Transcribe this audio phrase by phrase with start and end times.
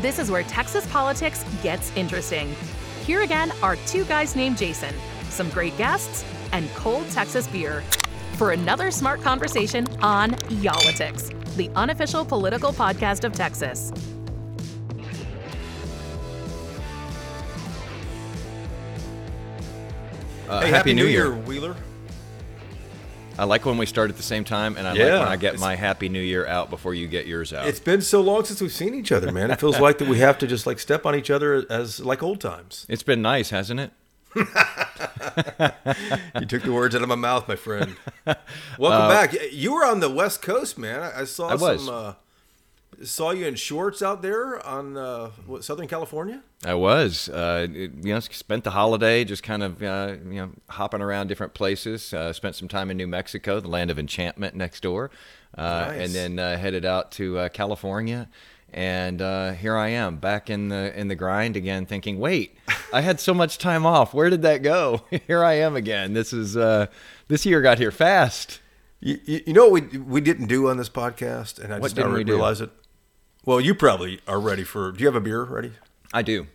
[0.00, 2.54] This is where Texas politics gets interesting.
[3.04, 4.94] Here again are two guys named Jason,
[5.28, 7.82] some great guests, and cold Texas beer
[8.34, 13.92] for another smart conversation on Y'all-itics, the unofficial political podcast of Texas.
[20.48, 21.34] Uh, Hey, happy, New Year.
[21.34, 21.74] Wheeler.
[23.38, 25.60] I like when we start at the same time, and I like when I get
[25.60, 27.68] my Happy New Year out before you get yours out.
[27.68, 29.50] It's been so long since we've seen each other, man.
[29.52, 32.22] It feels like that we have to just like step on each other as like
[32.22, 32.84] old times.
[32.88, 33.92] it's been nice, hasn't it?
[36.40, 37.96] You took the words out of my mouth, my friend.
[38.78, 39.34] Welcome back.
[39.52, 41.00] You were on the West Coast, man.
[41.14, 41.84] I saw Uh, I was.
[41.84, 41.94] some.
[41.94, 42.12] Uh,
[43.04, 46.42] saw you in shorts out there on uh, what, Southern California.
[46.64, 50.50] I was, uh, it- you know, spent the holiday just kind of, uh, you know,
[50.70, 52.12] hopping around different places.
[52.12, 55.10] Uh, spent some time in New Mexico, the land of enchantment next door,
[55.56, 56.00] uh, Nice.
[56.06, 58.28] and then uh, headed out to uh, California.
[58.70, 62.58] And uh, here I am, back in the in the grind again, thinking, wait,
[62.92, 64.12] I had so much time off.
[64.12, 65.04] Where did that go?
[65.26, 66.12] here I am again.
[66.12, 66.88] This is uh,
[67.28, 68.60] this year got here fast.
[69.00, 71.96] You, you, know what we we didn't do on this podcast, and I What just
[71.96, 72.68] now didn't we realize it.
[73.44, 74.92] Well, you probably are ready for.
[74.92, 75.72] Do you have a beer ready?
[76.12, 76.46] I do.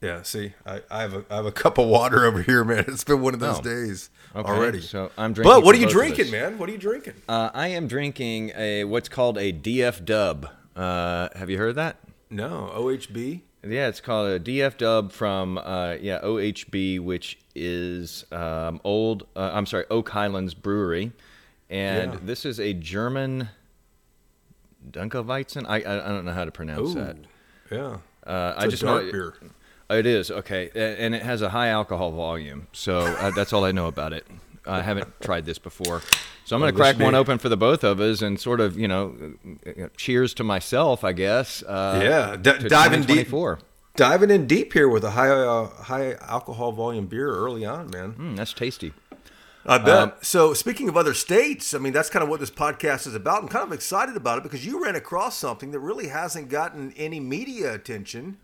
[0.00, 0.22] Yeah.
[0.22, 2.84] See, I, I have a I have a cup of water over here, man.
[2.88, 3.62] It's been one of those Oh.
[3.62, 4.80] days Okay, already.
[4.80, 6.58] so I'm drinking But what are you drinking, man?
[6.58, 7.14] What are you drinking?
[7.28, 10.48] Uh, I am drinking a what's called a DF Dub.
[10.74, 11.96] Uh, have you heard of that?
[12.28, 13.40] No, OHB.
[13.66, 19.26] Yeah, it's called a DF Dub from uh, yeah OHB, which is um, old.
[19.34, 21.12] Uh, I'm sorry, Oak Highlands Brewery,
[21.70, 22.18] and Yeah.
[22.22, 23.48] this is a German
[24.90, 25.64] Dunkelweizen.
[25.68, 27.16] I, I I don't know how to pronounce that.
[27.70, 27.98] Yeah.
[28.26, 29.34] Uh, It's I just know beer.
[29.88, 32.66] It is okay, and it has a high alcohol volume.
[32.72, 34.26] So uh, that's all I know about it.
[34.66, 36.02] I haven't tried this before,
[36.44, 38.76] so I'm going to crack one open for the both of us, and sort of,
[38.76, 39.14] you know,
[39.64, 41.62] uh, cheers to myself, I guess.
[41.62, 43.28] Uh, Yeah, d- diving deep.
[43.28, 43.60] 2024.
[43.94, 48.14] Diving in deep here with a high uh, high alcohol volume beer early on, man.
[48.14, 48.92] Mm, that's tasty.
[49.66, 49.98] I bet.
[49.98, 53.14] Um, so, speaking of other states, I mean, that's kind of what this podcast is
[53.14, 53.42] about.
[53.42, 56.92] I'm kind of excited about it because you ran across something that really hasn't gotten
[56.96, 58.38] any media attention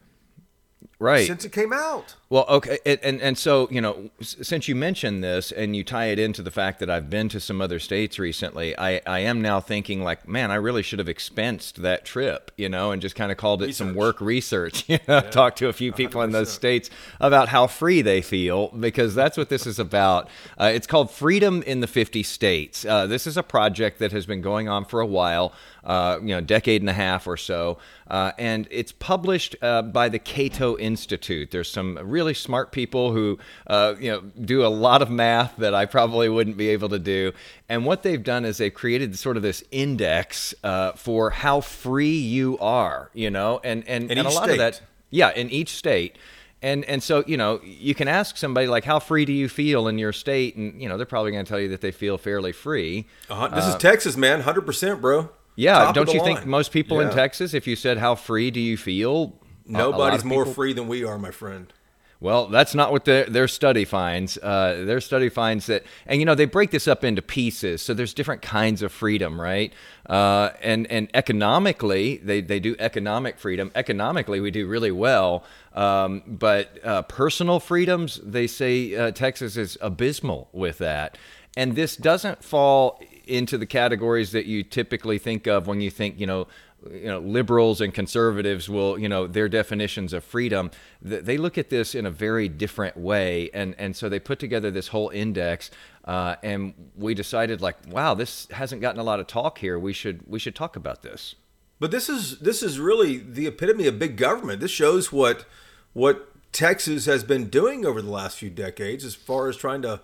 [1.02, 1.26] Right.
[1.26, 2.14] since it came out.
[2.32, 6.06] Well, okay, it, and and so you know, since you mentioned this and you tie
[6.06, 9.42] it into the fact that I've been to some other states recently, I I am
[9.42, 13.16] now thinking like, man, I really should have expensed that trip, you know, and just
[13.16, 14.84] kind of called it some work research.
[14.92, 18.68] You know, talk to a few people in those states about how free they feel
[18.68, 20.28] because that's what this is about.
[20.60, 22.84] Uh, it's called Freedom in the 50 States.
[22.84, 26.28] Uh, this is a project that has been going on for a while, uh, you
[26.28, 30.76] know, decade and a half or so, uh, and it's published uh, by the Cato
[30.76, 30.91] Institute.
[30.96, 35.74] There's some really smart people who, uh, you know, do a lot of math that
[35.74, 37.32] I probably wouldn't be able to do.
[37.68, 42.16] And what they've done is they've created sort of this index uh, for how free
[42.18, 46.16] you are, you know, and and, and a lot of that, yeah, in each state.
[46.64, 49.88] And and so you know you can ask somebody like how free do you feel
[49.88, 52.18] in your state and you know they're probably going to tell you that they feel
[52.18, 53.06] fairly free.
[53.28, 54.42] Uh, this is Texas, man.
[54.42, 55.30] 100%, bro.
[55.56, 58.60] Yeah, Top don't you think most people in Texas, if you said how free do
[58.60, 61.72] you feel, a- a lot Nobody's more people- free than we are, my friend.
[62.20, 64.38] Well, that's not what their their study finds.
[64.38, 67.82] Uh, their study finds that, and you know, they break this up into pieces.
[67.82, 69.72] So there's different kinds of freedom, right?
[70.08, 73.72] Uh, and and economically, they they do economic freedom.
[73.74, 75.42] Economically, we do really well.
[75.74, 81.18] Um, but uh, personal freedoms, they say uh, Texas is abysmal with that.
[81.56, 86.18] And this doesn't fall into the categories that you typically think of when you think,
[86.18, 86.46] you know,
[86.90, 90.70] you know liberals and conservatives will you know their definitions of freedom
[91.02, 93.50] they look at this in a very different way.
[93.52, 95.70] And and so they put together this whole index
[96.04, 99.78] uh, and we decided like wow this hasn't gotten a lot of talk here.
[99.78, 101.34] We should we should talk about this.
[101.80, 104.60] But this is this is really the epitome of big government.
[104.60, 105.44] This shows what
[105.92, 110.00] what Texas has been doing over the last few decades as far as trying to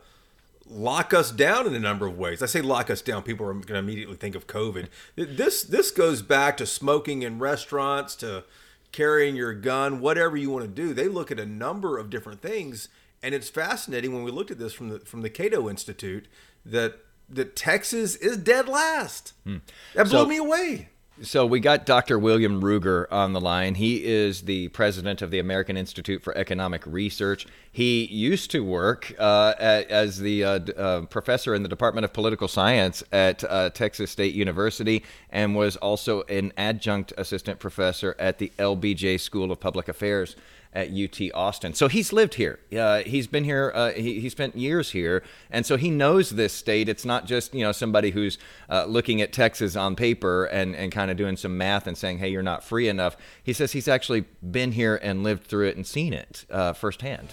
[0.71, 2.43] lock us down in a number of ways.
[2.43, 4.89] I say lock us down, people are going to immediately think of COVID.
[5.17, 8.45] This this goes back to smoking in restaurants to
[8.93, 10.95] carrying your gun, whatever you want to do.
[10.95, 12.89] They look at a number of different things
[13.23, 16.27] and it's fascinating when we looked at this from the from the Cato Institute
[16.65, 19.33] that that Texas is dead last.
[19.45, 19.59] Hmm.
[19.95, 20.89] That blew So- me away.
[21.21, 22.17] So we got Dr.
[22.17, 23.75] William Ruger on the line.
[23.75, 27.45] He is the president of the American Institute for Economic Research.
[27.73, 32.47] He used to work uh, as the uh, uh, professor in the Department of Political
[32.47, 38.53] Science at uh, Texas State University and was also an adjunct assistant professor at the
[38.57, 40.37] LBJ School of Public Affairs
[40.73, 41.75] at UT Austin.
[41.75, 42.59] So he's lived here.
[42.77, 43.73] Uh, he's been here.
[43.75, 46.89] Uh, he, he spent years here, and so he knows this state.
[46.89, 48.39] It's not just you know somebody who's
[48.69, 52.19] uh, looking at Texas on paper and and kind of doing some math and saying,
[52.19, 53.17] hey, you're not free enough.
[53.43, 57.29] He says he's actually been here and lived through it and seen it uh, firsthand.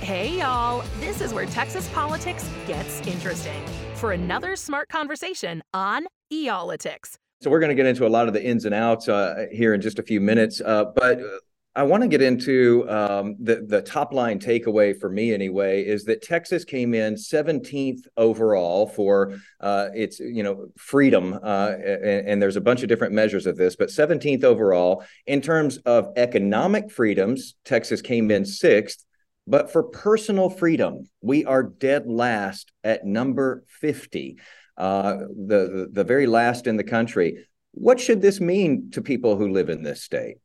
[0.00, 0.82] Hey, y'all.
[0.98, 3.62] This is where Texas politics gets interesting
[3.94, 7.16] for another smart conversation on Y'all-itics.
[7.42, 9.74] So, we're going to get into a lot of the ins and outs uh, here
[9.74, 10.62] in just a few minutes.
[10.62, 11.20] Uh, but
[11.76, 16.04] I want to get into um, the the top line takeaway for me anyway is
[16.04, 22.42] that Texas came in 17th overall for uh, its you know freedom, uh, and, and,
[22.42, 26.90] there's a bunch of different measures of this, but 17th overall in terms of economic
[26.90, 29.04] freedoms, Texas came in sixth.
[29.46, 34.38] But for personal freedom, we are dead last at number 50,
[34.76, 37.46] uh, the, the the very last in the country.
[37.72, 40.38] What should this mean to people who live in this state?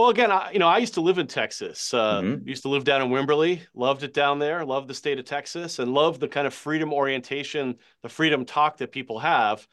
[0.00, 1.92] Well, again, I, you know, I used to live in Texas.
[1.92, 2.48] Uh, mm-hmm.
[2.48, 3.60] Used to live down in Wimberley.
[3.74, 4.64] Loved it down there.
[4.64, 8.78] Loved the state of Texas, and loved the kind of freedom orientation, the freedom talk
[8.78, 9.68] that people have.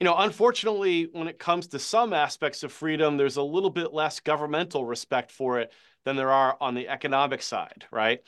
[0.00, 3.92] You know, unfortunately, when it comes to some aspects of freedom, there's a little bit
[3.92, 5.70] less governmental respect for it
[6.06, 8.20] than there are on the economic side, right?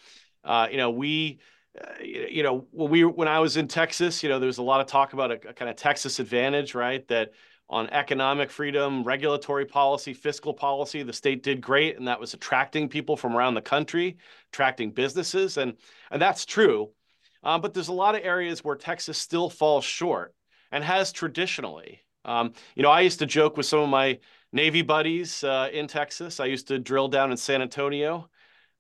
[0.45, 1.39] Uh, you know, we,
[1.83, 4.63] uh, you know, when we when I was in Texas, you know, there was a
[4.63, 7.09] lot of talk about a, a kind of Texas advantage, right?
[7.09, 7.33] That
[7.71, 11.05] on economic freedom, regulatory policy, fiscal policy.
[11.05, 14.19] The state did great, and that was attracting people from around the country,
[14.53, 15.75] attracting businesses, and
[16.11, 16.91] and that's true.
[17.43, 20.35] Um, but there's a lot of areas where Texas still falls short
[20.73, 22.01] and has traditionally.
[22.25, 24.19] Um, you know, I used to joke with some of my
[24.53, 26.41] Navy buddies uh, in Texas.
[26.41, 28.29] I used to drill down in San Antonio,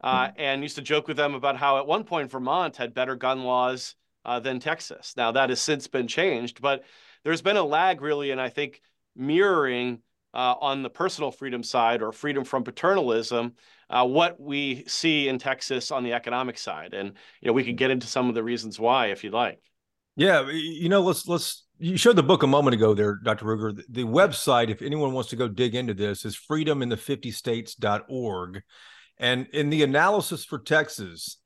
[0.02, 0.40] uh, mm-hmm.
[0.40, 3.44] and used to joke with them about how at one point Vermont had better gun
[3.44, 3.94] laws
[4.24, 5.14] uh, than Texas.
[5.16, 6.82] Now that has since been changed, but
[7.24, 8.80] there's been a lag really, and I think
[9.16, 10.00] mirroring
[10.32, 13.54] uh, on the personal freedom side or freedom from paternalism,
[13.88, 17.76] uh, what we see in Texas on the economic side, and you know we could
[17.76, 19.60] get into some of the reasons why if you'd like.
[20.16, 21.64] Yeah, you know, let's let's.
[21.78, 23.46] You showed the book a moment ago there, Dr.
[23.46, 23.74] Ruger.
[23.74, 28.62] The, the website, if anyone wants to go dig into this, is freedomin the50states.org.
[29.18, 31.38] And in the analysis for Texas,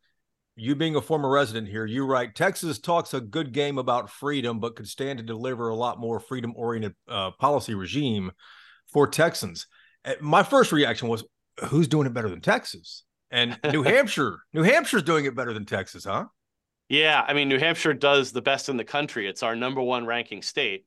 [0.57, 4.61] you being a former resident here, you write Texas talks a good game about freedom,
[4.61, 8.31] but could stand to deliver a lot more freedom oriented uh, policy regime
[8.93, 9.67] for Texans.
[10.05, 11.25] Uh, my first reaction was,
[11.69, 13.05] who's doing it better than Texas?
[13.31, 16.27] And New Hampshire, New Hampshire's doing it better than Texas, huh?
[16.89, 19.27] Yeah, I mean, New Hampshire does the best in the country.
[19.27, 20.85] It's our number one ranking state.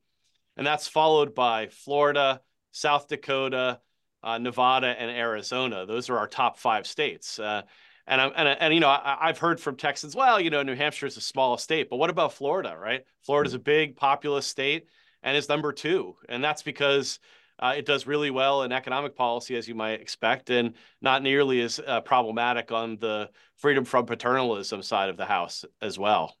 [0.56, 2.40] And that's followed by Florida,
[2.72, 3.80] South Dakota,
[4.22, 5.86] uh, Nevada, and Arizona.
[5.86, 7.38] Those are our top five states.
[7.38, 7.62] Uh,
[8.08, 10.74] and I'm, and, and you know, I, have heard from Texans, well, you know, New
[10.74, 13.04] Hampshire is a small state, but what about Florida, right?
[13.22, 14.86] Florida's a big, populous state
[15.22, 16.16] and is number two.
[16.28, 17.20] And that's because
[17.58, 21.60] uh, it does really well in economic policy, as you might expect, and not nearly
[21.60, 26.34] as uh, problematic on the freedom from paternalism side of the house as well.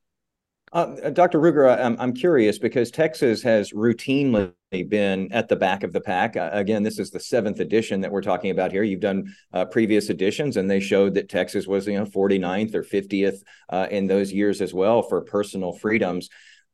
[0.72, 1.40] Uh, Dr.
[1.40, 4.52] Ruger, I'm, I'm curious because Texas has routinely
[4.88, 6.36] been at the back of the pack.
[6.36, 8.82] Uh, again, this is the seventh edition that we're talking about here.
[8.82, 12.82] You've done uh, previous editions, and they showed that Texas was, you know, 49th or
[12.82, 13.38] 50th
[13.70, 16.28] uh, in those years as well for personal freedoms.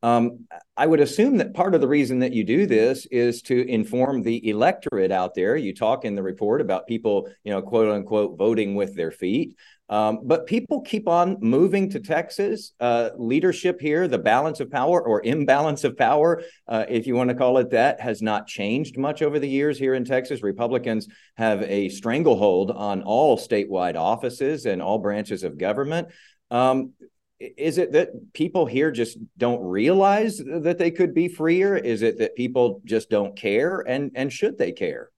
[0.04, 3.66] Um, I would assume that part of the reason that you do this is to
[3.66, 5.56] inform the electorate out there.
[5.56, 9.56] You talk in the report about people, you know, quote unquote, voting with their feet.
[9.88, 12.72] Um, but people keep on moving to Texas.
[12.80, 17.28] Uh, leadership here, the balance of power or imbalance of power, uh, if you want
[17.28, 20.42] to call it that, has not changed much over the years here in Texas.
[20.42, 26.08] Republicans have a stranglehold on all statewide offices and all branches of government.
[26.50, 26.92] Um,
[27.38, 31.76] is it that people here just don't realize that they could be freer?
[31.76, 33.80] Is it that people just don't care?
[33.80, 35.10] And and should they care?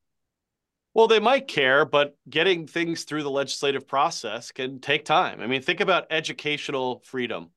[0.97, 5.43] Well, they might care, but getting things through the legislative process can take time.
[5.43, 7.51] I mean, think about educational freedom.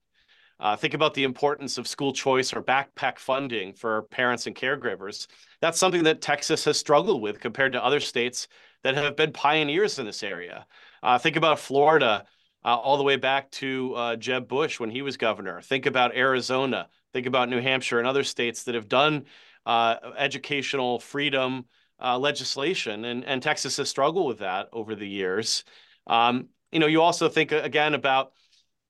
[0.60, 5.28] Uh, think about the importance of school choice or backpack funding for parents and caregivers.
[5.62, 8.50] That's something that Texas has struggled with compared to other states
[8.84, 10.66] that have been pioneers in this area.
[11.02, 12.26] Uh, think about Florida
[12.66, 15.62] uh, all the way back to uh, Jeb Bush when he was governor.
[15.62, 16.90] Think about Arizona.
[17.14, 19.28] Think about New Hampshire and other states that have done
[19.66, 21.64] uh, educational freedom
[22.02, 25.64] uh, legislation, and, and Texas has struggled with that over the years.
[26.08, 28.34] Um, you know, you also think uh, again about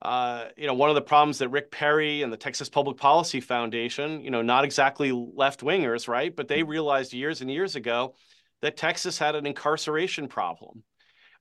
[0.02, 3.42] uh, you know, one of the problems that Rick Perry and the Texas Public Policy
[3.42, 6.34] Foundation, you know, not exactly left wingers, right?
[6.34, 8.16] But they realized years and years ago
[8.62, 10.84] that Texas had an incarceration problem.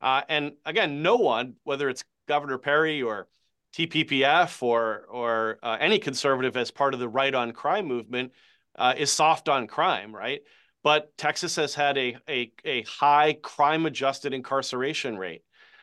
[0.01, 3.29] Uh, and again, no one, whether it's Governor Perry or
[3.77, 8.33] TPPF or or uh, any conservative as part of the right on crime movement,
[8.77, 10.41] uh, is soft on crime, right?
[10.89, 15.43] But Texas has had a, a, a high crime adjusted incarceration rate.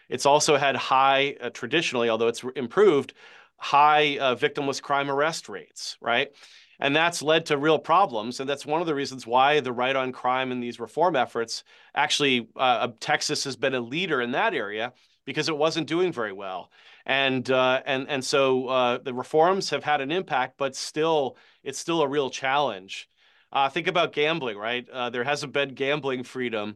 [0.10, 3.14] It's also had high, uh, traditionally, although it's improved,
[3.58, 6.30] high uh, victimless crime arrest rates, right?
[6.80, 8.40] And that's led to real problems.
[8.40, 11.64] And that's one of the reasons why the right on crime and these reform efforts
[11.94, 14.92] actually, uh, Texas has been a leader in that area
[15.24, 16.72] because it wasn't doing very well.
[17.06, 21.78] And uh, and and so uh, the reforms have had an impact, but still, it's
[21.78, 23.08] still a real challenge.
[23.56, 24.86] Uh, think about gambling, right?
[24.90, 26.76] Uh, there hasn't been gambling freedom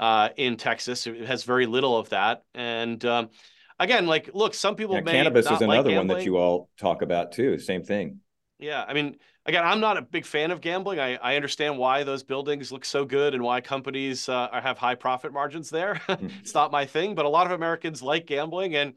[0.00, 1.06] uh, in Texas.
[1.06, 2.42] It has very little of that.
[2.52, 3.30] And um,
[3.78, 6.68] again, like, look, some people yeah, may cannabis is another like one that you all
[6.76, 7.60] talk about too.
[7.60, 8.18] Same thing.
[8.58, 10.98] Yeah, I mean, again, I'm not a big fan of gambling.
[10.98, 14.96] I, I understand why those buildings look so good and why companies uh, have high
[14.96, 16.00] profit margins there.
[16.06, 16.26] Hmm.
[16.40, 18.94] it's not my thing, but a lot of Americans like gambling, and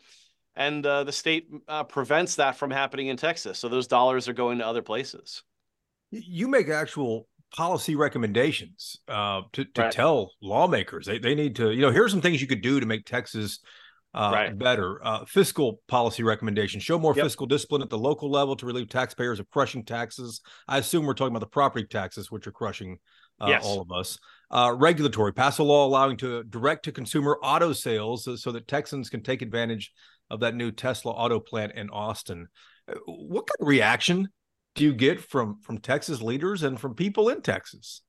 [0.56, 3.60] and uh, the state uh, prevents that from happening in Texas.
[3.60, 5.44] So those dollars are going to other places.
[6.12, 9.92] You make actual policy recommendations uh, to, to right.
[9.92, 12.86] tell lawmakers they, they need to, you know, here's some things you could do to
[12.86, 13.60] make Texas
[14.14, 14.58] uh, right.
[14.58, 15.06] better.
[15.06, 17.26] Uh, fiscal policy recommendations show more yep.
[17.26, 20.42] fiscal discipline at the local level to relieve taxpayers of crushing taxes.
[20.68, 22.98] I assume we're talking about the property taxes, which are crushing
[23.40, 23.64] uh, yes.
[23.64, 24.18] all of us.
[24.52, 28.68] Uh, regulatory pass a law allowing to direct to consumer auto sales so, so, that
[28.68, 29.92] Texans can take advantage
[30.32, 32.48] of that new Tesla auto plant in Austin.
[32.92, 34.28] Uh, what kind of reaction
[34.76, 38.02] do you get from from Texas leaders and from people in Texas?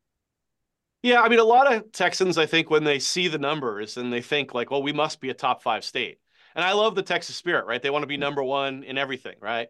[1.02, 4.12] Yeah, I mean, a lot of Texans, I think, when they see the numbers and
[4.12, 6.18] they think like, well, we must be a top five state.
[6.54, 7.80] And I love the Texas spirit, right?
[7.80, 9.68] They want to be number one in everything, right?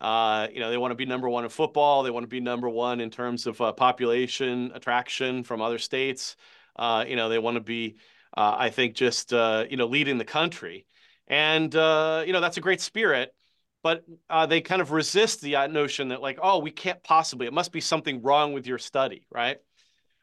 [0.00, 2.02] Uh, you know, they want to be number one in football.
[2.02, 6.36] They want to be number one in terms of uh, population attraction from other states.
[6.76, 7.96] Uh, you know, they want to be,
[8.34, 10.86] uh, I think, just uh, you know, leading the country.
[11.26, 13.34] And uh, you know, that's a great spirit
[13.82, 17.46] but uh, they kind of resist the uh, notion that like oh we can't possibly
[17.46, 19.58] it must be something wrong with your study right?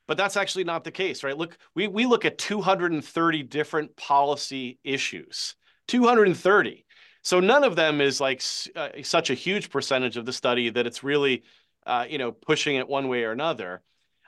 [0.07, 1.37] But that's actually not the case right?
[1.37, 5.55] Look we, we look at 230 different policy issues.
[5.87, 6.85] 230
[7.27, 8.41] so none of them is like
[8.73, 11.43] uh, such a huge percentage of the study that it's really
[11.85, 13.81] uh, you know pushing it one way or another.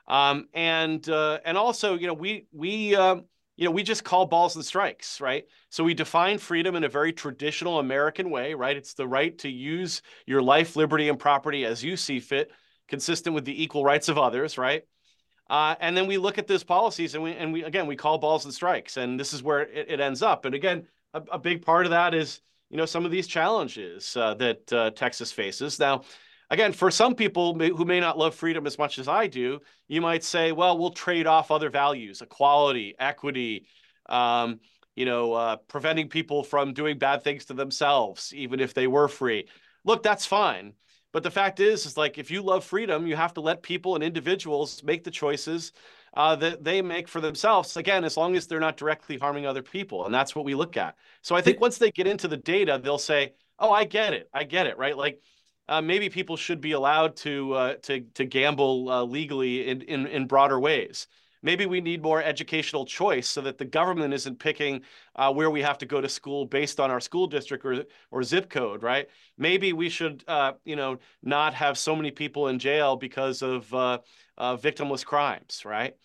[0.05, 3.24] Um, and uh, and also you know we we um,
[3.59, 5.45] you know, we just call balls and strikes, right?
[5.69, 8.77] So we define freedom in a very traditional American way, right?
[8.77, 12.51] It's the right to use your life, liberty, and property as you see fit,
[12.87, 14.83] consistent with the equal rights of others, right?
[15.49, 18.17] Uh, and then we look at those policies and we, and we, again, we call
[18.17, 18.95] balls and strikes.
[18.95, 20.45] And this is where it, it ends up.
[20.45, 22.39] And again, a, a, big part of that is,
[22.69, 25.79] you know, some of these challenges uh, that uh, Texas faces.
[25.79, 26.03] Now,
[26.50, 30.01] again, for some people who may not love freedom as much as I do, you
[30.01, 33.65] might say, well, we'll trade off other values, equality, equity,
[34.08, 34.60] um,
[34.96, 39.08] you know, uh, preventing people from doing bad things to themselves, even if they were
[39.08, 39.48] free.
[39.86, 40.74] Look, that's fine.
[41.12, 43.96] But the fact is, is like if you love freedom, you have to let people
[43.96, 45.72] and individuals make the choices
[46.13, 47.77] uh, that they make for themselves.
[47.77, 50.77] Again, as long as they're not directly harming other people, and that's what we look
[50.77, 50.96] at.
[51.22, 54.29] So I think once they get into the data, they'll say, "Oh, I get it.
[54.34, 54.98] I get it." Right?
[54.98, 55.22] Like
[55.69, 60.07] uh, maybe people should be allowed to uh, to to gamble uh, legally in, in
[60.07, 61.07] in broader ways.
[61.41, 64.81] Maybe we need more educational choice so that the government isn't picking
[65.15, 68.23] uh, where we have to go to school based on our school district or or
[68.23, 69.07] zip code, right?
[69.38, 73.73] Maybe we should, uh, you know, not have so many people in jail because of
[73.73, 73.99] uh,
[74.39, 75.95] victimless crimes, right?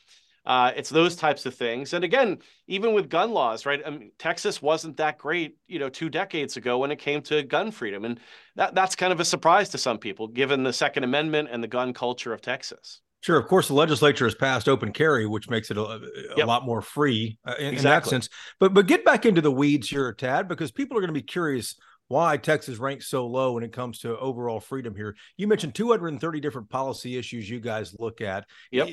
[0.46, 1.94] Uh, it's those types of things.
[1.94, 3.80] And again, even with gun laws, right?
[3.84, 7.42] I mean, Texas wasn't that great, you know, two decades ago when it came to
[7.42, 8.04] gun freedom.
[8.04, 8.20] And
[8.56, 11.68] that, that's kind of a surprise to some people, given the Second Amendment and the
[11.68, 13.00] gun culture of Texas.
[13.22, 13.38] Sure.
[13.38, 16.00] Of course, the legislature has passed open carry, which makes it a, a
[16.36, 16.46] yep.
[16.46, 17.78] lot more free uh, in, exactly.
[17.78, 18.28] in, that sense.
[18.60, 21.22] But but get back into the weeds here, Tad, because people are going to be
[21.22, 21.74] curious
[22.08, 25.16] why Texas ranks so low when it comes to overall freedom here.
[25.38, 28.44] You mentioned 230 different policy issues you guys look at.
[28.72, 28.88] Yep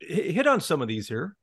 [0.00, 1.36] hit on some of these here.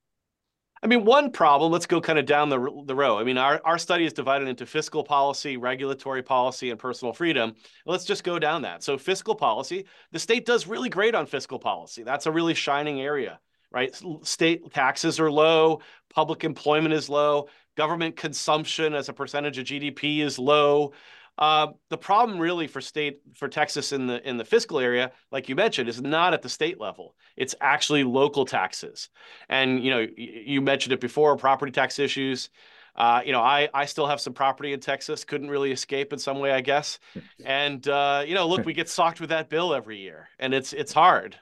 [0.82, 3.18] I mean, one problem, let's go kind of down the, the row.
[3.18, 7.56] I mean, our, our study is divided into fiscal policy, regulatory policy, and personal freedom.
[7.86, 8.84] Let's just go down that.
[8.84, 12.04] So, fiscal policy, the state does really great on fiscal policy.
[12.04, 13.40] That's a really shining area,
[13.72, 13.96] right?
[14.22, 15.82] State taxes are low,
[16.14, 20.94] public employment is low, government consumption as a percentage of GDP is low.
[21.38, 25.50] Uh, the problem really for state for Texas in the in the fiscal area, like
[25.50, 27.16] you mentioned, is not at the state level.
[27.36, 29.10] It's actually local taxes,
[29.48, 32.50] and you know you mentioned it before, property tax issues.
[32.96, 35.24] Uh, you know, I I still have some property in Texas.
[35.24, 36.98] Couldn't really escape in some way, I guess.
[37.46, 40.74] And uh, you know, look, we get socked with that bill every year, and it's
[40.74, 41.38] it's hard.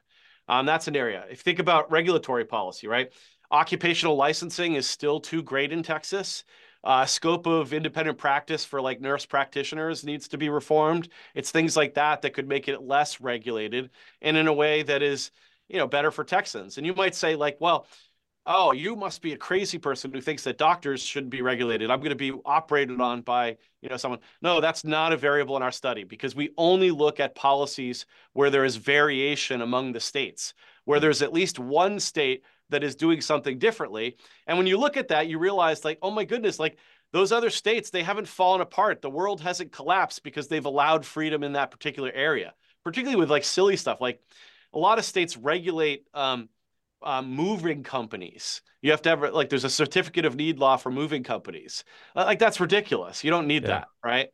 [0.50, 1.24] Um, that's an area.
[1.32, 3.12] If you think about regulatory policy, right?
[3.52, 6.44] Occupational licensing is still too great in Texas.
[6.86, 11.10] Uh, scope of independent practice for like nurse practitioners needs to be reformed.
[11.34, 13.90] It's things like that that could make it less regulated
[14.22, 15.32] and in a way that is,
[15.68, 16.78] you know better for Texans.
[16.78, 17.88] And you might say like, well,
[18.46, 21.90] oh, you must be a crazy person who thinks that doctors shouldn't be regulated.
[21.90, 24.20] I'm going to be operated on by, you know, someone.
[24.42, 28.52] No, that's not a variable in our study because we only look at policies where
[28.52, 33.22] there is variation among the states, where there's at least one state that is doing
[33.22, 34.18] something differently.
[34.48, 36.78] And when you look at that, you realize like, oh my goodness, like
[37.12, 39.02] those other states, they haven't fallen apart.
[39.02, 42.54] The world hasn't collapsed because they've allowed freedom in that particular area,
[42.84, 44.02] particularly with like silly stuff.
[44.02, 44.20] Like
[44.74, 46.50] a lot of states regulate um,
[47.02, 48.62] uh, moving companies.
[48.82, 51.84] You have to have like there's a certificate of need law for moving companies.
[52.16, 53.24] Like that's ridiculous.
[53.24, 53.70] You don't need yeah.
[53.70, 54.30] that, right?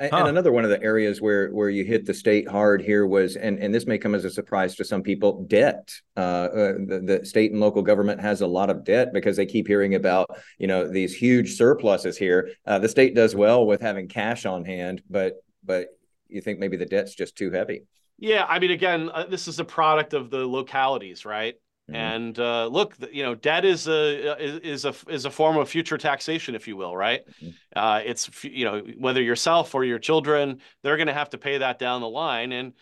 [0.00, 0.18] And, huh.
[0.20, 3.36] and another one of the areas where where you hit the state hard here was,
[3.36, 5.92] and and this may come as a surprise to some people, debt.
[6.16, 9.44] Uh, uh, the, the state and local government has a lot of debt because they
[9.44, 10.26] keep hearing about
[10.58, 12.50] you know these huge surpluses here.
[12.66, 15.88] Uh, the state does well with having cash on hand, but but
[16.28, 17.82] you think maybe the debt's just too heavy.
[18.18, 21.56] Yeah, I mean, again, uh, this is a product of the localities, right?
[21.90, 21.96] Mm-hmm.
[21.96, 25.98] And uh, look, you know, debt is a is a is a form of future
[25.98, 27.26] taxation, if you will, right?
[27.26, 27.50] Mm-hmm.
[27.74, 31.58] Uh, it's you know whether yourself or your children, they're going to have to pay
[31.58, 32.72] that down the line, and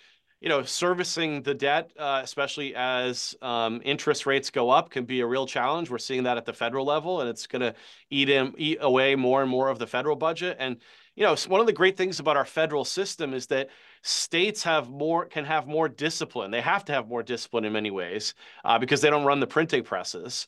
[0.40, 5.20] you know, servicing the debt, uh, especially as um, interest rates go up, can be
[5.20, 5.90] a real challenge.
[5.90, 7.74] We're seeing that at the federal level, and it's going to
[8.10, 10.56] eat in, eat away more and more of the federal budget.
[10.60, 10.76] And
[11.16, 13.70] you know, one of the great things about our federal system is that
[14.02, 16.50] states have more can have more discipline.
[16.50, 19.46] They have to have more discipline in many ways uh, because they don't run the
[19.46, 20.46] printing presses.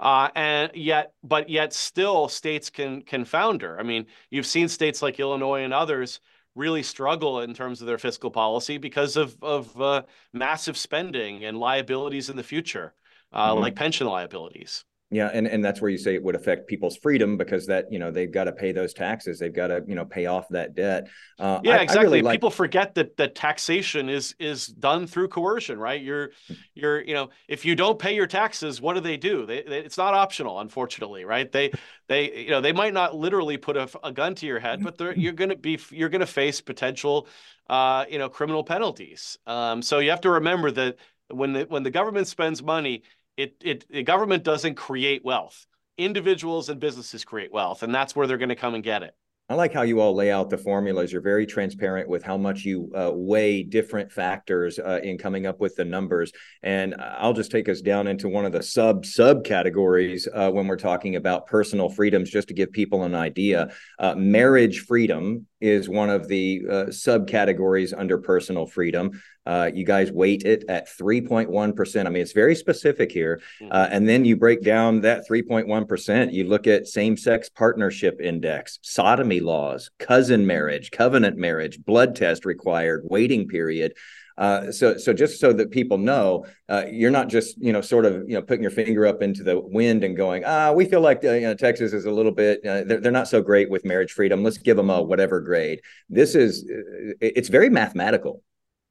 [0.00, 3.78] Uh, and yet, but yet, still, states can can founder.
[3.78, 6.20] I mean, you've seen states like Illinois and others
[6.54, 10.02] really struggle in terms of their fiscal policy because of of uh,
[10.32, 12.94] massive spending and liabilities in the future,
[13.32, 13.62] uh, mm-hmm.
[13.62, 14.84] like pension liabilities.
[15.10, 17.98] Yeah, and, and that's where you say it would affect people's freedom because that you
[17.98, 20.74] know they've got to pay those taxes, they've got to you know pay off that
[20.74, 21.08] debt.
[21.38, 21.98] Uh, yeah, I, exactly.
[21.98, 22.34] I really like...
[22.34, 26.02] People forget that that taxation is is done through coercion, right?
[26.02, 26.32] You're
[26.74, 29.46] you're you know if you don't pay your taxes, what do they do?
[29.46, 31.50] They, they, it's not optional, unfortunately, right?
[31.50, 31.72] They
[32.06, 34.98] they you know they might not literally put a, a gun to your head, but
[34.98, 37.28] they're, you're going to be you're going to face potential
[37.70, 39.38] uh, you know criminal penalties.
[39.46, 40.96] Um, so you have to remember that
[41.30, 43.04] when the when the government spends money
[43.38, 45.66] it, it the government doesn't create wealth.
[45.96, 49.14] Individuals and businesses create wealth, and that's where they're going to come and get it.
[49.50, 51.10] I like how you all lay out the formulas.
[51.10, 55.58] You're very transparent with how much you uh, weigh different factors uh, in coming up
[55.58, 56.32] with the numbers.
[56.62, 60.76] And I'll just take us down into one of the sub subcategories uh, when we're
[60.76, 63.70] talking about personal freedoms, just to give people an idea.
[63.98, 69.20] Uh, marriage freedom is one of the uh, subcategories under personal freedom.
[69.46, 72.06] Uh, you guys weight it at 3.1%.
[72.06, 73.40] I mean, it's very specific here.
[73.60, 73.72] Mm-hmm.
[73.72, 76.32] Uh, and then you break down that 3.1%.
[76.32, 82.44] You look at same sex partnership index, sodomy laws, cousin marriage, covenant marriage, blood test
[82.44, 83.94] required, waiting period.
[84.38, 88.06] Uh, so, so just so that people know, uh, you're not just you know sort
[88.06, 91.00] of you know putting your finger up into the wind and going, ah, we feel
[91.00, 93.68] like uh, you know, Texas is a little bit uh, they're, they're not so great
[93.68, 94.44] with marriage freedom.
[94.44, 95.80] Let's give them a whatever grade.
[96.08, 98.44] This is uh, it's very mathematical.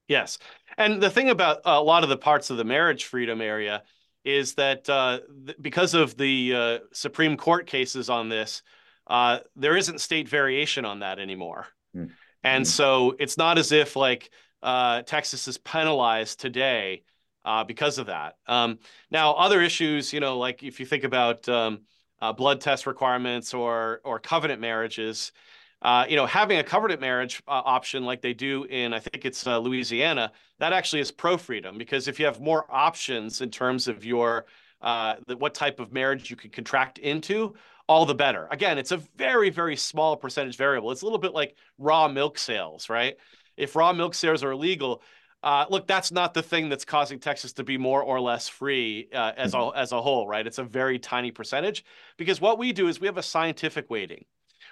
[0.09, 0.37] Yes,
[0.77, 3.83] and the thing about a lot of the parts of the marriage freedom area
[4.25, 8.63] is that th- because of the Supreme Court cases on this,
[9.55, 11.67] there isn't state variation on that anymore.
[11.95, 12.11] Mm-hmm.
[12.43, 12.69] And hmm.
[12.69, 14.29] so it's not as if like
[14.63, 17.03] uh, Texas is penalized today
[17.45, 18.35] uh, because of that.
[18.47, 18.79] Um,
[19.11, 21.81] now, other issues, you know, like if you think about um,
[22.21, 25.31] uh, blood test requirements or or covenant marriages,
[25.81, 29.25] uh, you know, having a covenant marriage uh, option like they do in, I think
[29.25, 33.87] it's Louisiana, that actually is pro freedom because if you have more options in terms
[33.87, 34.45] of your
[34.81, 37.55] the, what type of marriage you can contract into,
[37.87, 38.47] all the better.
[38.51, 40.91] Again, it's a very, very small percentage variable.
[40.91, 43.15] It's a little bit like raw milk sales, right?
[43.57, 45.01] If raw milk sales are illegal,
[45.43, 49.07] uh, look, that's not the thing that's causing Texas to be more or less free
[49.13, 49.77] uh, as a mm-hmm.
[49.77, 50.47] as a whole, right?
[50.47, 51.85] It's a very tiny percentage
[52.17, 54.25] because what we do is we have a scientific weighting.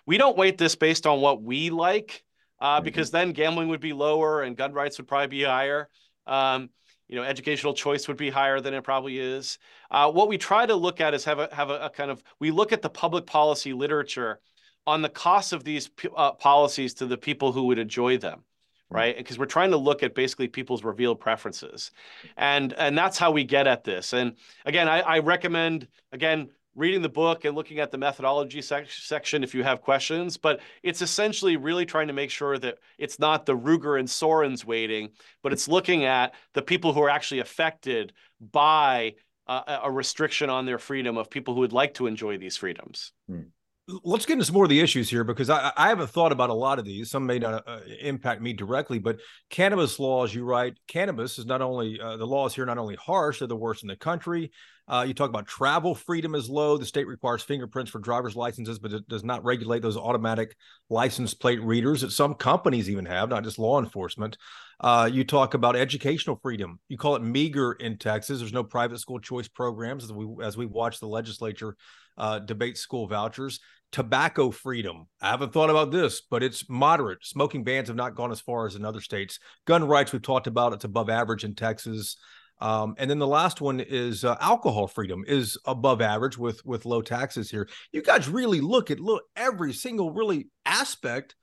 [0.06, 2.24] We don't weight this based on what we like,
[2.60, 2.86] uh, mm-hmm.
[2.86, 5.88] because then gambling would be lower and gun rights would probably be higher.
[6.26, 6.70] Um,
[7.08, 9.60] you know, educational choice would be higher than it probably is.
[9.92, 12.24] Uh, what we try to look at is have a have a, a, kind of
[12.40, 14.40] we look at the public policy literature
[14.88, 18.44] on the cost of these uh, policies to the people who would enjoy them
[18.90, 19.18] right?
[19.18, 21.92] Because we're trying to look at basically people's revealed preferences.
[22.38, 24.14] And and that's how we get at this.
[24.14, 28.92] And again i, I recommend again reading the book and looking at the methodology sec-
[28.92, 33.18] section if you have questions but it's essentially really trying to make sure that it's
[33.18, 35.10] not the ruger and sorens weighting
[35.42, 38.12] but it's looking at the people who are actually affected
[38.52, 39.14] by
[39.48, 43.14] uh, a restriction on their freedom of people who would like to enjoy these freedoms.
[43.30, 43.42] Hmm.
[43.88, 46.50] Let's get into some more of the issues here because I, I haven't thought about
[46.50, 47.12] a lot of these.
[47.12, 49.20] Some may not uh, impact me directly, but
[49.50, 53.40] cannabis laws, you write, cannabis is not only uh, the laws here not only harsh,
[53.40, 54.52] they're the worst in the country.
[54.88, 56.78] Uh, you talk about travel freedom is low.
[56.78, 60.56] The state requires fingerprints for driver's licenses, but it does not regulate those automatic
[60.90, 64.38] license plate readers that some companies even have, not just law enforcement.
[64.80, 66.80] Uh, you talk about educational freedom.
[66.88, 68.40] You call it meager in Texas.
[68.40, 71.76] There's no private school choice programs as we as we watch the legislature
[72.18, 73.60] uh, debate school vouchers.
[73.92, 75.08] Tobacco freedom.
[75.22, 77.20] I haven't thought about this, but it's moderate.
[77.24, 79.40] Smoking bans have not gone as far as in other states.
[79.66, 80.74] Gun rights, we've talked about.
[80.74, 82.18] It's above average in Texas.
[82.60, 86.86] Um, and then the last one is uh, alcohol freedom is above average with with
[86.86, 87.68] low taxes here.
[87.92, 91.36] You guys really look at look every single really aspect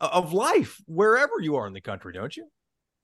[0.00, 2.48] of life wherever you are in the country, don't you?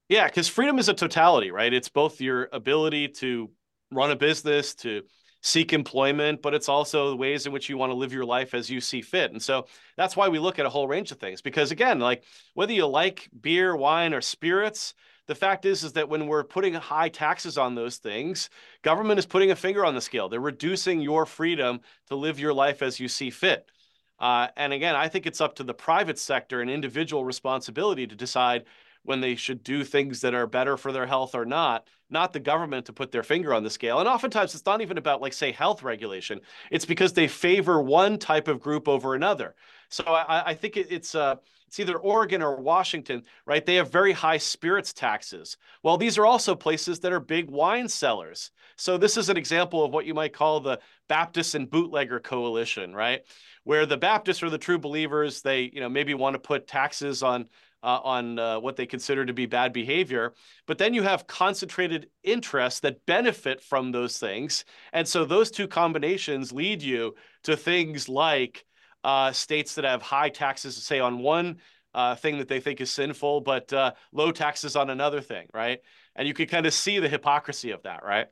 [0.08, 1.72] Yeah, because freedom is a totality, right?
[1.72, 3.50] It's both your ability to
[3.92, 5.02] run a business, to
[5.40, 8.54] seek employment, but it's also the ways in which you want to live your life
[8.54, 9.30] as you see fit.
[9.30, 11.40] And so that's why we look at a whole range of things.
[11.40, 12.24] Because again, like
[12.54, 14.94] whether you like beer, wine, or spirits,
[15.28, 18.50] the fact is is that when we're putting high taxes on those things
[18.82, 22.52] government is putting a finger on the scale they're reducing your freedom to live your
[22.52, 23.70] life as you see fit
[24.18, 28.16] uh, and again i think it's up to the private sector and individual responsibility to
[28.16, 28.64] decide
[29.02, 32.40] when they should do things that are better for their health or not, not the
[32.40, 34.00] government to put their finger on the scale.
[34.00, 36.40] And oftentimes it's not even about, like, say, health regulation.
[36.70, 39.54] It's because they favor one type of group over another.
[39.88, 43.64] So I, I think it's uh, it's either Oregon or Washington, right?
[43.64, 45.58] They have very high spirits taxes.
[45.82, 48.50] Well, these are also places that are big wine sellers.
[48.76, 52.94] So this is an example of what you might call the Baptist and bootlegger coalition,
[52.94, 53.20] right?
[53.64, 55.42] Where the Baptists are the true believers.
[55.42, 57.48] They, you know, maybe want to put taxes on
[57.82, 60.34] uh, on uh, what they consider to be bad behavior.
[60.66, 64.64] But then you have concentrated interests that benefit from those things.
[64.92, 67.14] And so those two combinations lead you
[67.44, 68.64] to things like
[69.04, 71.58] uh, states that have high taxes, say, on one
[71.94, 75.80] uh, thing that they think is sinful, but uh, low taxes on another thing, right?
[76.14, 78.26] And you can kind of see the hypocrisy of that, right?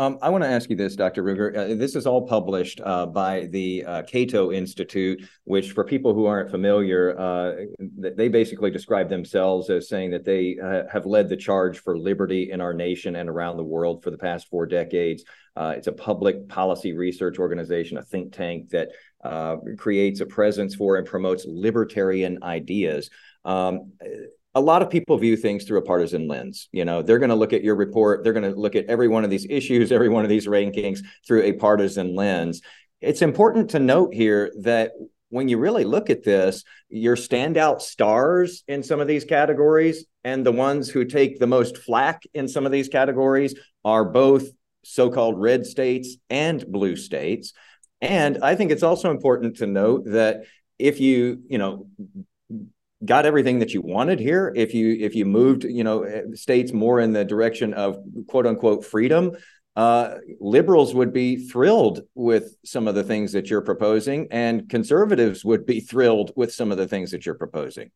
[0.00, 1.22] Um, I want to ask you this, Dr.
[1.22, 1.54] Ruger.
[1.54, 6.24] Uh, this is all published uh, by the uh, Cato Institute, which, for people who
[6.24, 11.36] aren't familiar, uh, they basically describe themselves as saying that they uh, have led the
[11.36, 15.22] charge for liberty in our nation and around the world for the past four decades.
[15.54, 18.88] Uh, it's a public policy research organization, a think tank that
[19.76, 23.10] creates a presence for and promotes libertarian ideas.
[23.44, 23.92] Um,
[24.54, 26.68] a lot of people view things through a partisan lens.
[26.72, 29.08] You know, they're going to look at your report, they're going to look at every
[29.08, 32.60] one of these issues, every one of these rankings through a partisan lens.
[33.00, 34.92] It's important to note here that
[35.30, 40.44] when you really look at this, your standout stars in some of these categories and
[40.44, 44.44] the ones who take the most flack in some of these categories are both
[44.82, 47.52] so-called red states and blue states.
[48.00, 50.42] And I think it's also important to note that
[50.78, 51.86] if you, you know,
[53.04, 54.52] got everything that you wanted here.
[54.54, 58.46] If you if you moved you know eh, states more in the direction of quote
[58.46, 59.32] unquote freedom
[59.76, 65.44] uh, liberals would be thrilled with some of the things that you're proposing and conservatives
[65.44, 67.90] would be thrilled with some of the things that you're proposing.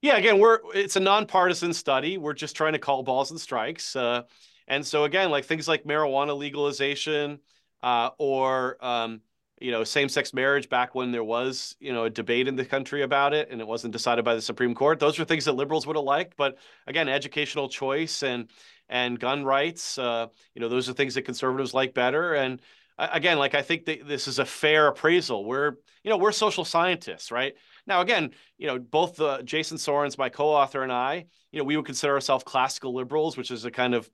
[0.00, 2.16] Yeah again we're it's a nonpartisan study.
[2.18, 4.22] We're just trying to call balls and strikes uh,
[4.66, 7.40] and so again like things like marijuana legalization
[7.82, 9.20] uh, or um,
[9.60, 13.02] you know, same-sex marriage back when there was, you know, a debate in the country
[13.02, 14.98] about it and it wasn't decided by the Supreme Court.
[14.98, 18.48] Those were things that liberals would have liked, but again, educational choice and
[18.88, 22.34] and gun rights, uh, you know, those are things that conservatives like better.
[22.34, 22.60] And
[22.98, 25.44] again, like I think that this is a fair appraisal.
[25.44, 27.54] We're, you know, we're social scientists, right?
[27.86, 31.76] Now, again, you know, both the Jason Sorens, my co-author, and I, you know, we
[31.76, 34.10] would consider ourselves classical liberals, which is a kind of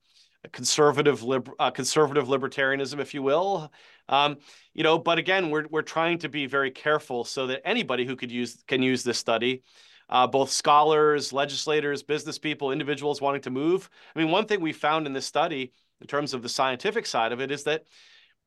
[0.51, 3.71] conservative lib- uh, conservative libertarianism, if you will.
[4.09, 4.37] Um,
[4.73, 8.15] you know, but again, we're we're trying to be very careful so that anybody who
[8.15, 9.63] could use can use this study.
[10.09, 13.89] Uh, both scholars, legislators, business people, individuals wanting to move.
[14.15, 17.33] I mean, one thing we found in this study, in terms of the scientific side
[17.33, 17.83] of it, is that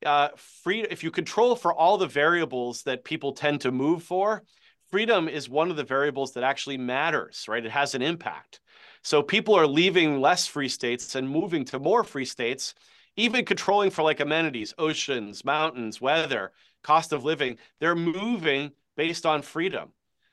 [0.07, 4.43] uh, free if you control for all the variables that people tend to move for,
[4.91, 7.45] freedom is one of the variables that actually matters.
[7.47, 7.65] Right?
[7.65, 8.61] It has an impact.
[9.03, 12.75] So people are leaving less free states and moving to more free states,
[13.21, 16.53] even controlling for like amenities, oceans, mountains, weather,
[16.83, 17.59] cost of living.
[17.79, 19.91] They're moving based on freedom.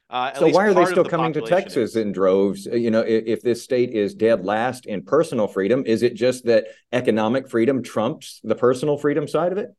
[0.09, 2.65] Uh, so why are they still the coming to Texas in droves?
[2.65, 6.45] You know, if, if, this state is dead last in personal freedom, is it just
[6.45, 9.69] that economic freedom trumps the personal freedom side of it?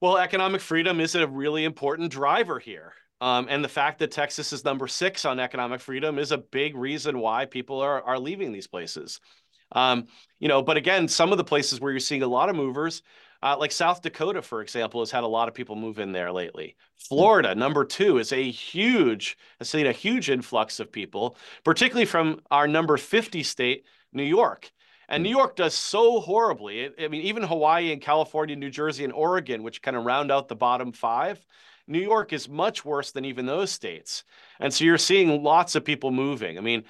[0.00, 2.92] Well, economic freedom is a really important driver here.
[3.20, 6.76] Um, and the fact that Texas is number six on economic freedom is a big
[6.76, 9.20] reason why people are, are leaving these places.
[9.72, 10.06] Um,
[10.38, 13.02] you know, but again, some of the places where you're seeing a lot of movers,
[13.44, 16.30] Uh, like South Dakota, for example, has had a lot of people move in there
[16.30, 16.76] lately.
[16.96, 22.40] Florida, number two, is a huge, has seen a huge influx of people, particularly from
[22.52, 24.70] our number 50 state, New York.
[25.08, 26.88] And New York does so horribly.
[26.98, 30.46] I mean, even Hawaii and California, New Jersey, and Oregon, which kind of round out
[30.48, 31.44] the bottom five,
[31.88, 34.22] New York is much worse than even those states.
[34.60, 36.56] And so you're seeing lots of people moving.
[36.58, 36.84] I mean,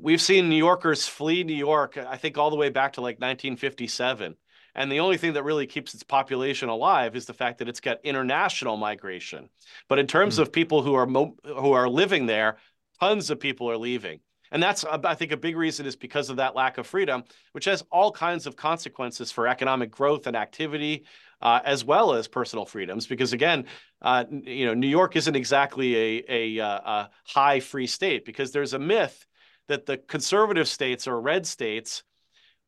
[0.00, 3.16] we've seen New Yorkers flee New York, I think all the way back to like
[3.16, 4.36] 1957.
[4.74, 7.80] And the only thing that really keeps its population alive is the fact that it's
[7.80, 9.50] got international migration.
[9.88, 10.42] But in terms mm.
[10.42, 12.56] of people who are mo- who are living there,
[12.98, 14.20] tons of people are leaving.
[14.50, 17.64] And that's, I think, a big reason is because of that lack of freedom, which
[17.64, 21.06] has all kinds of consequences for economic growth and activity,
[21.40, 23.06] uh, as well as personal freedoms.
[23.06, 23.64] Because again,
[24.02, 28.52] uh, you know, New York isn't exactly a, a, uh, a high free state because
[28.52, 29.26] there's a myth
[29.72, 32.02] that the conservative states or red states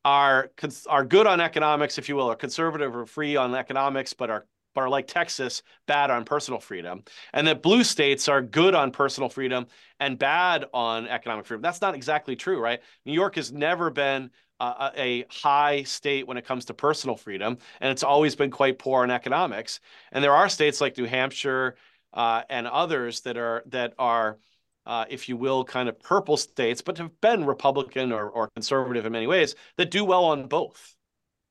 [0.05, 0.51] are
[0.89, 4.47] are good on economics, if you will, or conservative or free on economics, but are
[4.75, 8.91] but are like Texas, bad on personal freedom, and that blue states are good on
[8.91, 9.67] personal freedom
[10.01, 11.63] and bad on economic freedom.
[11.63, 12.81] That's not exactly true, right?
[13.05, 17.59] New York has never been uh, a high state when it comes to personal freedom,
[17.81, 19.79] and it's always been quite poor in economics.
[20.11, 21.77] And there are states like New Hampshire
[22.15, 24.39] uh, and others that are that are
[24.87, 29.07] uh, if you will, kind of purple states, but have been Republican or, or conservative
[29.07, 30.95] in many ways that do well on both.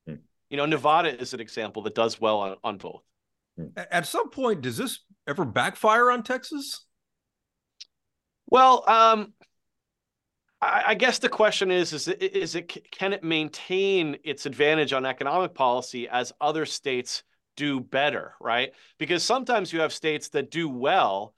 [0.06, 0.16] Hmm.
[0.50, 3.02] You know, Nevada is an example that does well on, on both.
[3.56, 3.66] Hmm.
[3.76, 6.84] At some point, does this ever backfire on Texas?
[8.46, 9.32] Well, um,
[10.60, 14.92] I, I guess the question is: is it, is it can it maintain its advantage
[14.92, 17.24] on economic policy as other states
[17.56, 18.34] do better?
[18.40, 18.72] Right?
[18.98, 21.34] Because sometimes you have states that do well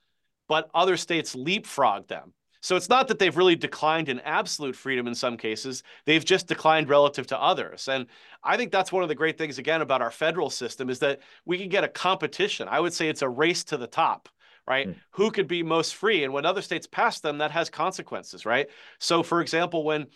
[0.47, 2.33] but other states leapfrog them.
[2.61, 5.83] So it's not that they've really declined in absolute freedom in some cases.
[6.05, 7.87] They've just declined relative to others.
[7.87, 8.07] And
[8.43, 11.19] I think that's one of the great things, again, about our federal system is that
[11.45, 12.67] we can get a competition.
[12.67, 14.27] I would say it's a race to the top,
[14.67, 14.89] right?
[14.89, 14.95] Mm.
[15.11, 16.23] Who could be most free?
[16.23, 18.67] And when other states pass them, that has consequences, right?
[18.99, 20.07] So, for example, when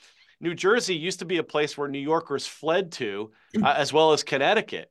[0.41, 3.63] New Jersey used to be a place where New Yorkers fled to, hmm.
[3.63, 4.90] uh, as well as Connecticut.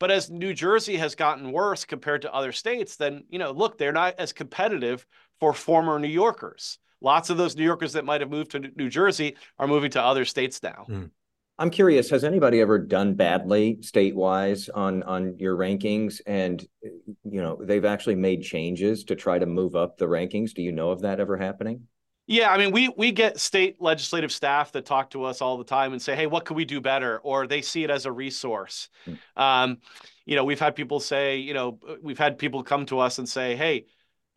[0.00, 3.78] But as New Jersey has gotten worse compared to other states, then, you know, look,
[3.78, 5.06] they're not as competitive
[5.38, 6.78] for former New Yorkers.
[7.00, 10.02] Lots of those New Yorkers that might have moved to New Jersey are moving to
[10.02, 10.86] other states now.
[10.88, 11.10] Mm.
[11.58, 17.58] I'm curious, has anybody ever done badly state-wise on on your rankings and you know,
[17.62, 20.54] they've actually made changes to try to move up the rankings?
[20.54, 21.86] Do you know of that ever happening?
[22.30, 25.64] Yeah, I mean, we we get state legislative staff that talk to us all the
[25.64, 28.12] time and say, "Hey, what could we do better?" Or they see it as a
[28.12, 28.88] resource.
[29.04, 29.18] Mm.
[29.36, 29.78] Um,
[30.26, 33.28] you know, we've had people say, you know, we've had people come to us and
[33.28, 33.86] say, "Hey,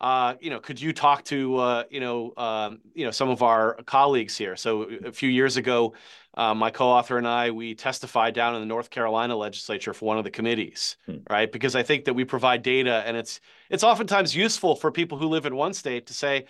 [0.00, 3.44] uh, you know, could you talk to, uh, you know, um, you know, some of
[3.44, 5.94] our colleagues here?" So a few years ago,
[6.36, 10.18] uh, my co-author and I we testified down in the North Carolina legislature for one
[10.18, 11.18] of the committees, hmm.
[11.30, 11.50] right?
[11.50, 13.38] Because I think that we provide data, and it's
[13.70, 16.46] it's oftentimes useful for people who live in one state to say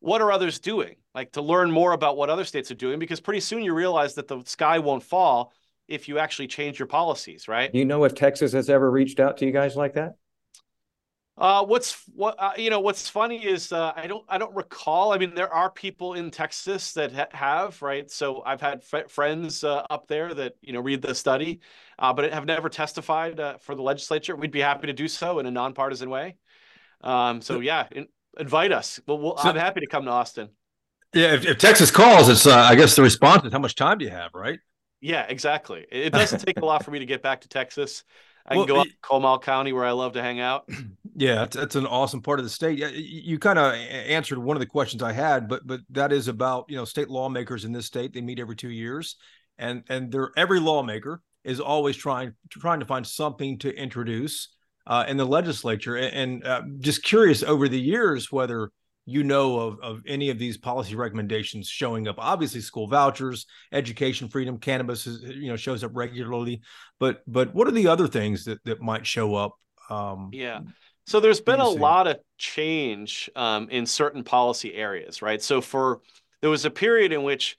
[0.00, 0.96] what are others doing?
[1.14, 4.14] Like to learn more about what other states are doing, because pretty soon you realize
[4.14, 5.52] that the sky won't fall
[5.88, 7.72] if you actually change your policies, right?
[7.72, 10.14] Do you know if Texas has ever reached out to you guys like that?
[11.36, 12.80] Uh, what's what uh, you know?
[12.80, 15.12] What's funny is uh, I don't I don't recall.
[15.12, 18.10] I mean, there are people in Texas that ha- have right.
[18.10, 21.60] So I've had f- friends uh, up there that you know read the study,
[21.98, 24.36] uh, but have never testified uh, for the legislature.
[24.36, 26.36] We'd be happy to do so in a nonpartisan way.
[27.00, 28.06] Um, so yeah, in,
[28.38, 29.00] invite us.
[29.06, 30.50] Well, we'll so, I'm happy to come to Austin.
[31.12, 33.98] Yeah, if, if Texas calls, it's uh, I guess the response is how much time
[33.98, 34.58] do you have, right?
[35.00, 35.86] Yeah, exactly.
[35.90, 38.04] It doesn't take a lot for me to get back to Texas.
[38.46, 40.68] I well, can go up to Comal County where I love to hang out.
[41.16, 42.78] Yeah, that's an awesome part of the state.
[42.78, 46.28] Yeah, you kind of answered one of the questions I had, but but that is
[46.28, 48.14] about you know state lawmakers in this state.
[48.14, 49.16] They meet every two years,
[49.58, 54.48] and and they're every lawmaker is always trying trying to find something to introduce
[54.86, 55.96] uh, in the legislature.
[55.96, 58.70] And, and uh, just curious over the years whether
[59.06, 62.16] you know of, of any of these policy recommendations showing up.
[62.18, 66.60] Obviously, school vouchers, education freedom, cannabis is, you know shows up regularly.
[66.98, 69.56] But but what are the other things that that might show up?
[69.88, 70.60] Um, yeah.
[71.06, 75.42] So there's been a lot of change um, in certain policy areas, right?
[75.42, 76.02] So for
[76.40, 77.56] there was a period in which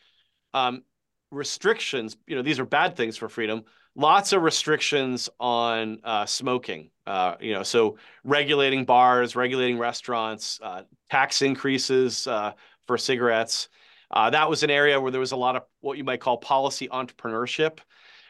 [0.53, 0.83] um,
[1.31, 3.63] restrictions, you know, these are bad things for freedom,
[3.95, 6.89] lots of restrictions on uh, smoking.
[7.05, 12.53] Uh, you know, so regulating bars, regulating restaurants, uh, tax increases uh,
[12.87, 13.69] for cigarettes.
[14.09, 16.37] Uh, that was an area where there was a lot of what you might call
[16.37, 17.79] policy entrepreneurship.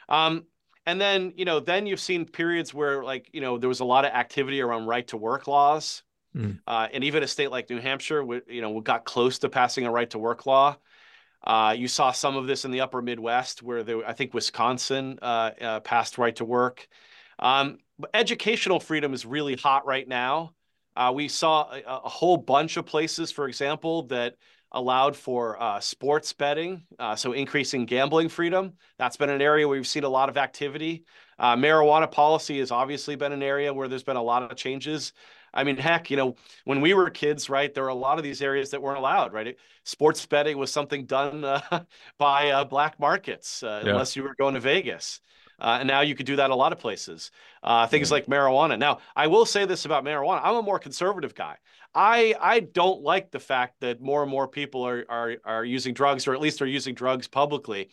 [0.09, 0.45] Um,
[0.85, 3.85] and then, you know, then you've seen periods where, like, you know, there was a
[3.85, 6.03] lot of activity around right to work laws.
[6.33, 6.59] Mm.
[6.65, 10.09] and even a state like New Hampshire, you know, got close to passing a right
[10.11, 10.77] to work law.
[11.43, 15.17] Uh, you saw some of this in the upper Midwest, where there, I think Wisconsin
[15.21, 16.87] uh, uh, passed right to work.
[17.39, 17.79] Um,
[18.13, 20.53] educational freedom is really hot right now.
[20.95, 24.35] Uh, we saw a, a, whole bunch of places, for example, that
[24.73, 28.73] allowed for uh, sports betting, uh, so increasing gambling freedom.
[28.99, 31.05] That's been an area where we've seen a lot of activity.
[31.39, 35.11] Marijuana policy has obviously been an area where there's been a lot of changes.
[35.53, 36.35] I mean, heck, you know,
[36.65, 39.33] when we were kids, right, there were a lot of these areas that weren't allowed,
[39.33, 39.57] right?
[39.83, 41.61] Sports betting was something done uh,
[42.17, 43.91] by uh, black markets, uh, yeah.
[43.91, 45.19] unless you were going to Vegas.
[45.59, 47.29] Uh, and now you could do that a lot of places.
[47.61, 48.79] Uh, things like marijuana.
[48.79, 50.41] Now, I will say this about marijuana.
[50.43, 51.57] I'm a more conservative guy.
[51.93, 55.93] I I don't like the fact that more and more people are are are using
[55.93, 57.89] drugs, or at least are using drugs publicly.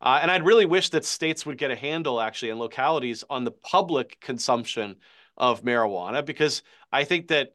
[0.00, 3.44] Uh, and I'd really wish that states would get a handle, actually, and localities on
[3.44, 4.96] the public consumption
[5.36, 6.62] of marijuana, because
[6.94, 7.52] I think that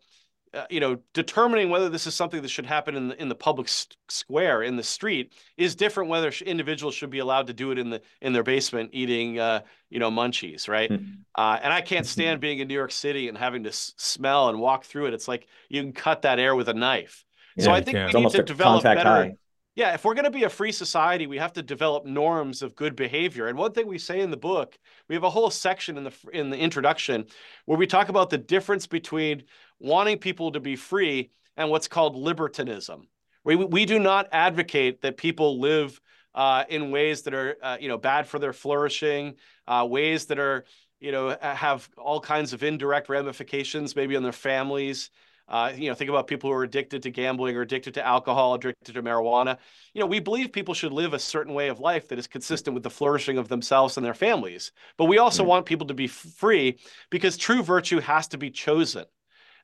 [0.53, 3.35] uh, you know, determining whether this is something that should happen in the in the
[3.35, 6.09] public square in the street is different.
[6.09, 9.37] Whether sh- individuals should be allowed to do it in the in their basement eating,
[9.37, 10.89] uh, you know, munchies, right?
[10.89, 11.21] Mm-hmm.
[11.35, 14.49] Uh, and I can't stand being in New York City and having to s- smell
[14.49, 15.13] and walk through it.
[15.13, 17.25] It's like you can cut that air with a knife.
[17.55, 19.03] Yeah, so I think we need to develop better.
[19.03, 19.35] High.
[19.79, 22.75] Yeah, if we're going to be a free society, we have to develop norms of
[22.75, 23.47] good behavior.
[23.47, 26.13] And one thing we say in the book, we have a whole section in the
[26.33, 27.27] in the introduction
[27.63, 29.43] where we talk about the difference between
[29.79, 33.07] wanting people to be free and what's called libertinism.
[33.45, 36.01] We we do not advocate that people live
[36.35, 40.39] uh, in ways that are uh, you know bad for their flourishing, uh, ways that
[40.39, 40.65] are
[40.99, 45.09] you know have all kinds of indirect ramifications, maybe on their families.
[45.49, 48.53] Uh, you know, think about people who are addicted to gambling or addicted to alcohol,
[48.53, 49.57] addicted to marijuana.
[49.93, 52.75] You know, we believe people should live a certain way of life that is consistent
[52.75, 54.71] with the flourishing of themselves and their families.
[54.95, 56.77] But we also want people to be free
[57.09, 59.05] because true virtue has to be chosen.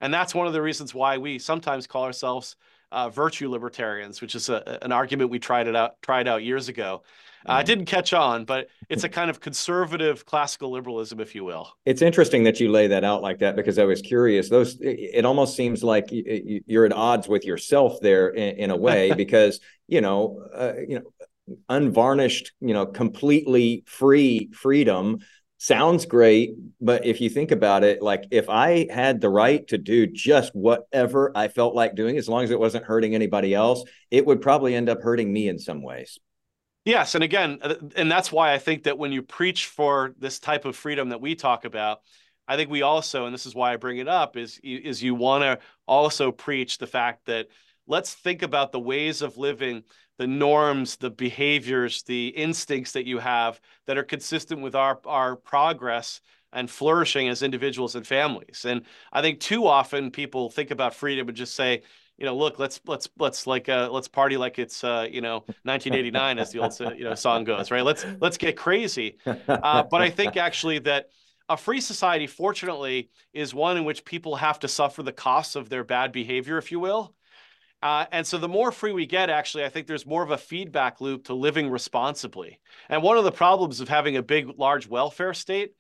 [0.01, 2.55] And that's one of the reasons why we sometimes call ourselves
[2.91, 6.67] uh, virtue libertarians, which is a, an argument we tried it out tried out years
[6.67, 7.03] ago.
[7.45, 11.43] Uh, it didn't catch on, but it's a kind of conservative classical liberalism, if you
[11.43, 11.71] will.
[11.85, 14.49] It's interesting that you lay that out like that because I was curious.
[14.49, 19.13] Those it almost seems like you're at odds with yourself there in, in a way
[19.17, 21.05] because you know uh, you know
[21.69, 25.19] unvarnished you know completely free freedom
[25.57, 29.77] sounds great but if you think about it like if i had the right to
[29.77, 33.83] do just whatever i felt like doing as long as it wasn't hurting anybody else
[34.11, 36.19] it would probably end up hurting me in some ways
[36.85, 40.39] yes and again uh, and that's why i think that when you preach for this
[40.39, 41.99] type of freedom that we talk about
[42.47, 45.13] i think we also and this is why i bring it up is is you
[45.13, 47.47] want to also preach the fact that
[47.87, 49.83] let's think about the ways of living
[50.17, 55.35] the norms, the behaviors, the instincts that you have that are consistent with our, our
[55.35, 56.21] progress
[56.53, 58.65] and flourishing as individuals and families.
[58.65, 61.81] And I think too often people think about freedom and just say,
[62.17, 65.39] you know, look, let's let's let's like uh, let's party like it's uh, you know
[65.63, 67.83] 1989 as the old you know song goes, right?
[67.83, 69.17] Let's let's get crazy.
[69.25, 71.07] Uh, but I think actually that
[71.49, 75.69] a free society, fortunately, is one in which people have to suffer the costs of
[75.69, 77.13] their bad behavior, if you will.
[77.81, 80.37] Uh, and so the more free we get, actually, I think there's more of a
[80.37, 82.59] feedback loop to living responsibly.
[82.89, 85.73] And one of the problems of having a big, large welfare state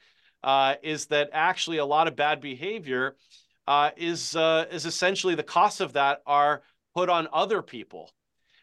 [0.43, 3.15] uh, is that actually a lot of bad behavior
[3.67, 6.61] uh, is uh, is essentially the costs of that are
[6.93, 8.11] put on other people,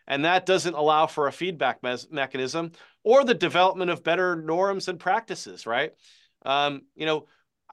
[0.07, 2.73] and that doesn't allow for a feedback me- mechanism
[3.05, 5.67] or the development of better norms and practices.
[5.67, 5.93] Right?
[6.45, 7.27] Um, you know,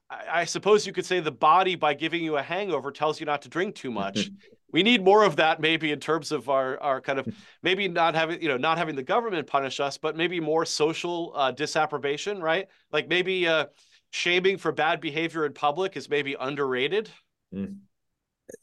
[0.09, 3.25] I, I suppose you could say the body, by giving you a hangover, tells you
[3.25, 4.29] not to drink too much.
[4.71, 7.27] we need more of that maybe in terms of our our kind of
[7.63, 11.33] maybe not having you know not having the government punish us but maybe more social
[11.35, 13.65] uh, disapprobation right like maybe uh,
[14.11, 17.09] shaming for bad behavior in public is maybe underrated
[17.53, 17.75] mm.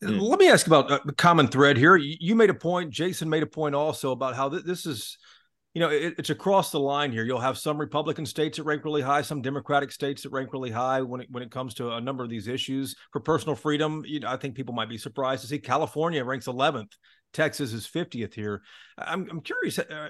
[0.03, 3.43] let me ask about uh, the common thread here you made a point jason made
[3.43, 5.19] a point also about how th- this is
[5.75, 7.23] you know, it, it's across the line here.
[7.23, 10.71] You'll have some Republican states that rank really high, some Democratic states that rank really
[10.71, 14.03] high when it when it comes to a number of these issues for personal freedom.
[14.07, 16.93] You know, I think people might be surprised to see California ranks 11th,
[17.35, 18.63] Texas is 50th here.
[18.97, 20.09] I'm I'm curious, uh,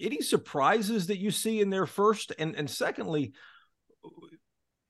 [0.00, 3.34] any surprises that you see in there first, and and secondly,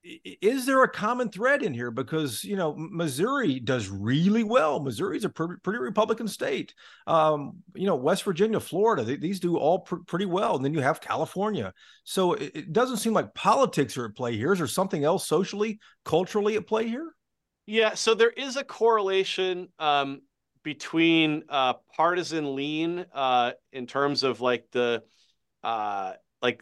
[0.03, 1.91] is there a common thread in here?
[1.91, 4.79] Because you know missouri does really well.
[4.79, 6.73] Missouri's a pretty, republican state.
[7.07, 10.55] Um, you know west virginia florida they, these do all pr- pretty well.
[10.55, 11.73] And then you have california.
[12.03, 14.53] So it, it, doesn't seem like politics are at play here.
[14.53, 17.13] Is there something else socially culturally at play here?
[17.65, 20.21] Yeah so there is a correlation um,
[20.63, 25.03] between uh, partisan lean uh, in terms of like the
[25.63, 26.61] uh, like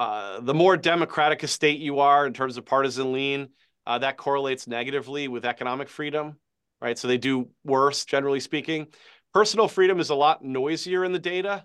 [0.00, 3.48] uh, the more democratic a state you are in terms of partisan lean,
[3.86, 6.36] uh, that correlates negatively with economic freedom,
[6.80, 6.98] right?
[6.98, 8.86] So they do worse, generally speaking.
[9.34, 11.64] Personal freedom is a lot noisier in the data,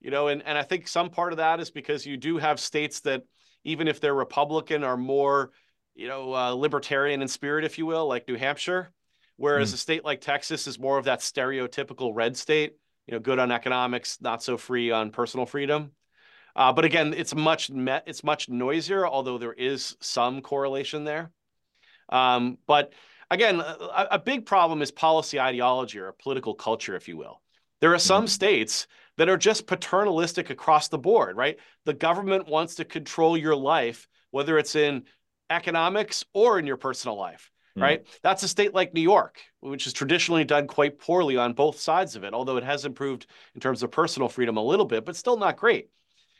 [0.00, 2.60] you know, and, and I think some part of that is because you do have
[2.60, 3.22] states that,
[3.64, 5.50] even if they're Republican, are more
[5.94, 8.92] you know, uh, libertarian in spirit, if you will, like New Hampshire,
[9.36, 9.74] whereas mm.
[9.74, 12.76] a state like Texas is more of that stereotypical red state,
[13.06, 15.92] you know, good on economics, not so free on personal freedom.
[16.54, 21.30] Uh, but again, it's much met, it's much noisier, although there is some correlation there.
[22.08, 22.92] Um, but
[23.30, 27.40] again, a, a, big problem is policy ideology or political culture, if you will.
[27.80, 28.28] There are some mm-hmm.
[28.28, 28.86] states
[29.16, 31.58] that are just paternalistic across the board, right?
[31.84, 35.04] The government wants to control your life, whether it's in
[35.50, 37.82] economics or in your personal life, mm-hmm.
[37.82, 38.06] right?
[38.22, 42.14] That's a state like New York, which has traditionally done quite poorly on both sides
[42.14, 45.16] of it, although it has improved in terms of personal freedom a little bit, but
[45.16, 45.88] still not great.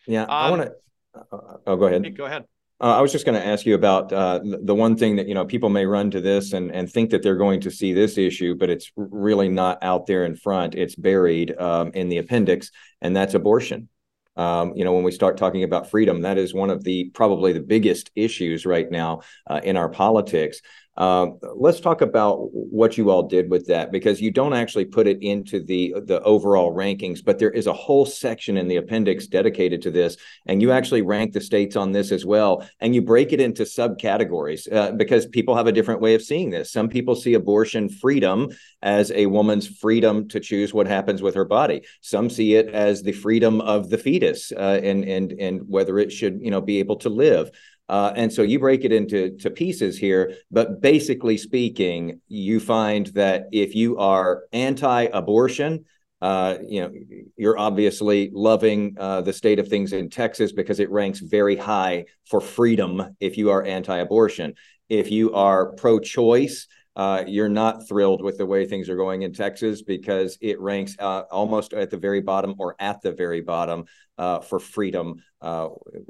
[0.07, 0.72] Yeah, um, I want to.
[1.14, 2.16] Uh, oh, go ahead.
[2.16, 2.44] Go ahead.
[2.80, 5.34] Uh, I was just going to ask you about uh, the one thing that you
[5.34, 8.18] know people may run to this and and think that they're going to see this
[8.18, 10.74] issue, but it's really not out there in front.
[10.74, 13.88] It's buried um, in the appendix, and that's abortion.
[14.34, 17.53] Um, you know, when we start talking about freedom, that is one of the probably
[17.53, 20.61] the biggest issues right now uh, in our politics.
[20.97, 25.07] Um, let's talk about what you all did with that because you don't actually put
[25.07, 29.26] it into the the overall rankings, but there is a whole section in the appendix
[29.26, 33.01] dedicated to this, and you actually rank the states on this as well, and you
[33.01, 36.70] break it into subcategories uh, because people have a different way of seeing this.
[36.70, 38.51] Some people see abortion freedom
[38.82, 41.82] as a woman's freedom to choose what happens with her body.
[42.03, 46.12] Some see it as the freedom of the fetus uh, and and and whether it
[46.12, 47.51] should you know be able to live.
[47.93, 53.09] Uh, and so you break it into to pieces here, but basically speaking, you find
[53.09, 55.84] that if you are anti-abortion,
[56.22, 56.90] uh, you know,
[57.36, 62.07] you're obviously loving uh, the state of things in Texas because it ranks very high
[62.24, 63.14] for freedom.
[63.20, 64.55] If you are anti-abortion,
[64.88, 69.32] if you are pro-choice, uh, you're not thrilled with the way things are going in
[69.32, 73.84] Texas because it ranks uh, almost at the very bottom or at the very bottom
[74.18, 75.68] uh, for freedom uh,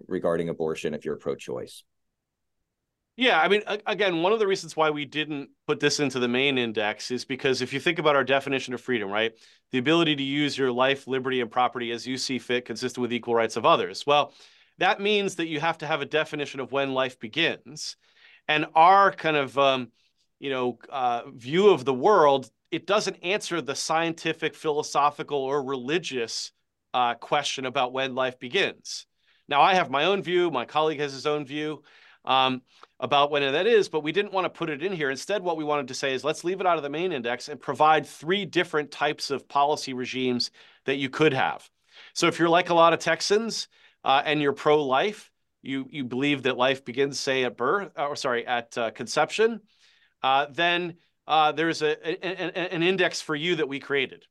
[0.09, 1.85] regarding abortion if you're pro choice.
[3.15, 6.29] Yeah, I mean, again, one of the reasons why we didn't put this into the
[6.29, 9.33] main index is because if you think about our definition of freedom, right,
[9.71, 13.13] the ability to use your life, liberty, and property as you see fit, consistent with
[13.13, 14.07] equal rights of others.
[14.07, 14.33] Well,
[14.79, 17.97] that means that you have to have a definition of when life begins.
[18.49, 19.93] And our kind of um,
[20.43, 26.51] you know, uh, view of the world, it doesn't answer the scientific, philosophical, or religious
[26.93, 29.07] uh, question about when life begins.
[29.49, 30.51] Now, I have my own view.
[30.51, 31.85] My colleague has his own view
[32.25, 32.63] um,
[32.99, 35.11] about when that is, but we didn't want to put it in here.
[35.11, 37.49] Instead, what we wanted to say is let's leave it out of the main index
[37.49, 40.51] and provide three different types of policy regimes
[40.87, 41.71] that you could have.
[42.15, 43.69] So, if you're like a lot of Texans
[44.03, 45.31] uh, and you're pro-life,
[45.63, 49.61] you you believe that life begins, say, at birth, or sorry, at uh, conception
[50.23, 50.95] uh, then
[51.27, 54.25] uh, there's a, a, an index for you that we created.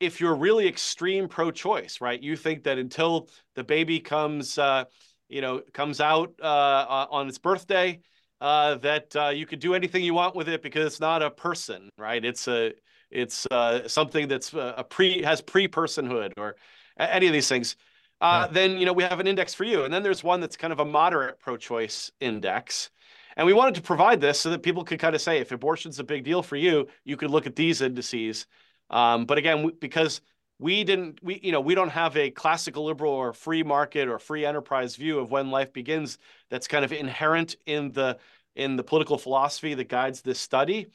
[0.00, 4.84] If you're really extreme pro-choice, right, you think that until the baby comes, uh,
[5.28, 8.00] you know, comes out uh, on its birthday,
[8.40, 11.30] uh, that uh, you could do anything you want with it because it's not a
[11.30, 12.24] person, right?
[12.24, 12.72] It's a
[13.10, 13.46] it's
[13.86, 16.56] something that's a pre has pre-personhood or
[16.98, 17.76] any of these things.
[18.20, 18.48] Yeah.
[18.50, 20.72] Then you know we have an index for you, and then there's one that's kind
[20.72, 22.90] of a moderate pro-choice index
[23.36, 25.98] and we wanted to provide this so that people could kind of say, if abortion's
[25.98, 28.46] a big deal for you, you could look at these indices.
[28.90, 30.20] Um, but again, because
[30.58, 34.18] we didn't, we you know, we don't have a classical liberal or free market or
[34.18, 36.18] free enterprise view of when life begins.
[36.50, 38.18] That's kind of inherent in the
[38.54, 40.86] in the political philosophy that guides this study.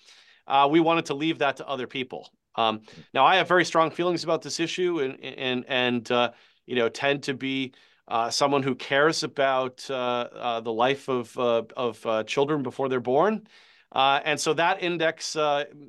[0.48, 2.32] Uh, we wanted to leave that to other people.
[2.56, 2.82] Um,
[3.14, 6.32] now, I have very strong feelings about this issue, and and and uh,
[6.66, 7.74] you know, tend to be
[8.10, 12.90] uh, someone who cares about uh, uh, the life of, uh, of uh, children before
[12.90, 13.48] they're born.
[13.92, 15.36] Uh, and so that index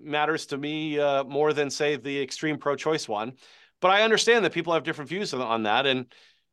[0.03, 0.97] matters to me
[1.27, 3.33] more than, say, the extreme pro choice one.
[3.81, 5.87] But I understand that people have different views on, on that.
[5.87, 6.07] And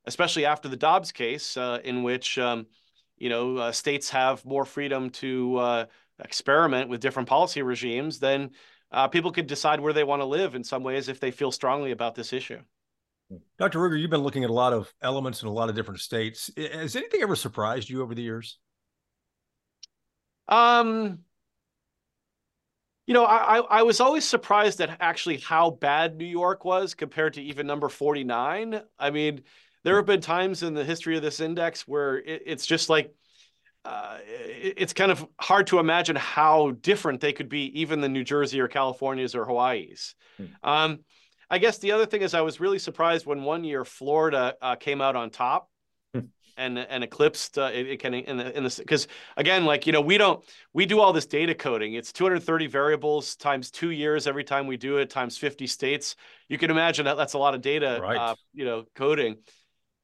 [0.06, 2.68] especially after the Dobbs case, in which um,
[3.18, 5.86] you know states have more freedom to
[6.20, 8.52] experiment with different policy regimes, then
[9.12, 11.92] people could decide where they want to live in some ways if they feel strongly
[11.92, 12.60] about this issue.
[13.58, 13.80] Dr.
[13.80, 16.50] Ruger, you've been looking at a lot of elements in a lot of different states.
[16.56, 18.58] Has anything ever surprised you over the years?
[20.48, 21.20] Um,
[23.06, 27.34] you know, I I was always surprised at actually how bad New York was compared
[27.34, 28.82] to even number 49.
[29.00, 29.42] I mean,
[29.84, 33.14] there have been times in the history of this index where it, it's just like
[33.86, 38.10] uh, it, it's kind of hard to imagine how different they could be, even the
[38.10, 40.16] New Jersey or California's or Hawaii's.
[40.38, 40.46] Hmm.
[40.64, 41.00] Um,
[41.50, 44.76] I guess the other thing is I was really surprised when one year Florida uh,
[44.76, 45.70] came out on top
[46.14, 46.22] hmm.
[46.58, 49.94] and and eclipsed uh, it, it of in the in the because again like you
[49.94, 50.44] know we don't
[50.74, 54.78] we do all this data coding it's 230 variables times two years every time we
[54.78, 56.16] do it times 50 states
[56.50, 58.18] you can imagine that that's a lot of data right.
[58.18, 59.38] uh, you know coding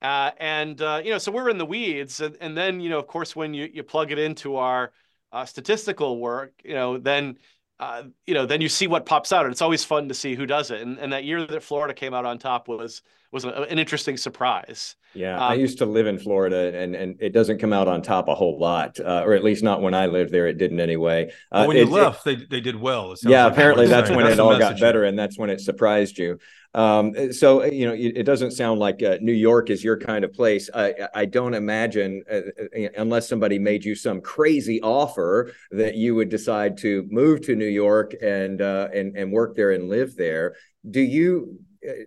[0.01, 2.99] uh, and uh, you know so we're in the weeds and, and then you know
[2.99, 4.91] of course when you you plug it into our
[5.33, 7.37] uh, statistical work, you know, then
[7.83, 10.35] uh, you know, then you see what pops out, and it's always fun to see
[10.35, 10.81] who does it.
[10.81, 13.01] And, and that year that Florida came out on top was
[13.33, 14.95] was an interesting surprise.
[15.15, 18.01] Yeah, um, I used to live in Florida, and and it doesn't come out on
[18.01, 20.47] top a whole lot, uh, or at least not when I lived there.
[20.47, 21.31] It didn't anyway.
[21.51, 23.13] Uh, when you left, it, they they did well.
[23.23, 26.17] Yeah, like apparently that's when that's it all got better, and that's when it surprised
[26.17, 26.39] you.
[26.75, 30.33] Um, so you know, it doesn't sound like uh, New York is your kind of
[30.33, 30.69] place.
[30.73, 36.15] I, I don't imagine, uh, uh, unless somebody made you some crazy offer, that you
[36.15, 40.15] would decide to move to New York and uh, and and work there and live
[40.15, 40.55] there.
[40.89, 41.59] Do you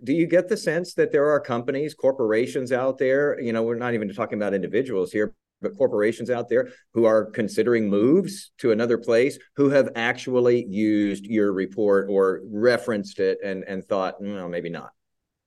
[0.03, 3.39] do you get the sense that there are companies, corporations out there?
[3.39, 7.25] You know, we're not even talking about individuals here, but corporations out there who are
[7.25, 13.63] considering moves to another place who have actually used your report or referenced it and
[13.65, 14.91] and thought, no, maybe not.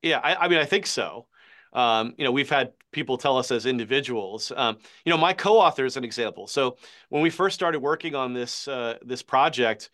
[0.03, 1.27] Yeah, I, I mean, I think so.
[1.73, 4.53] Um, you know, we've had people tell us as individuals.
[4.57, 6.47] Um, you know, my co-author is an example.
[6.47, 6.77] So
[7.11, 9.91] when we first started working on this uh, this project,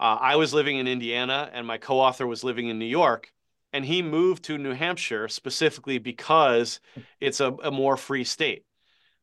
[0.00, 3.32] uh, I was living in Indiana, and my co-author was living in New York,
[3.72, 6.80] and he moved to New Hampshire specifically because
[7.20, 8.64] it's a, a more free state.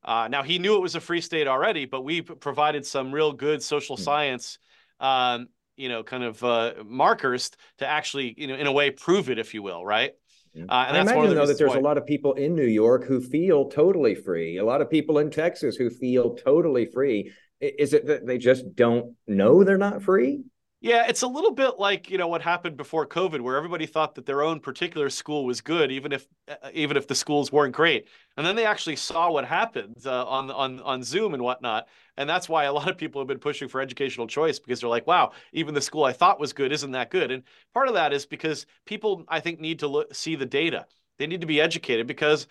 [0.04, 3.34] Uh, now he knew it was a free state already, but we provided some real
[3.34, 4.04] good social hmm.
[4.04, 4.60] science,
[5.00, 9.30] um, you know, kind of uh, markers to actually, you know, in a way, prove
[9.30, 10.14] it, if you will, right?
[10.58, 11.78] Uh, and I imagine though that there's why...
[11.78, 14.58] a lot of people in New York who feel totally free.
[14.58, 17.34] A lot of people in Texas who feel totally free.
[17.60, 20.44] Is it that they just don't know they're not free?
[20.86, 24.14] Yeah, it's a little bit like you know what happened before COVID, where everybody thought
[24.14, 26.28] that their own particular school was good, even if
[26.74, 28.08] even if the schools weren't great.
[28.38, 32.30] And then they actually saw what happened uh, on on on Zoom and whatnot, and
[32.30, 35.08] that's why a lot of people have been pushing for educational choice because they're like,
[35.08, 37.32] wow, even the school I thought was good isn't that good.
[37.32, 37.42] And
[37.74, 40.86] part of that is because people, I think, need to look, see the data.
[41.18, 42.46] They need to be educated because,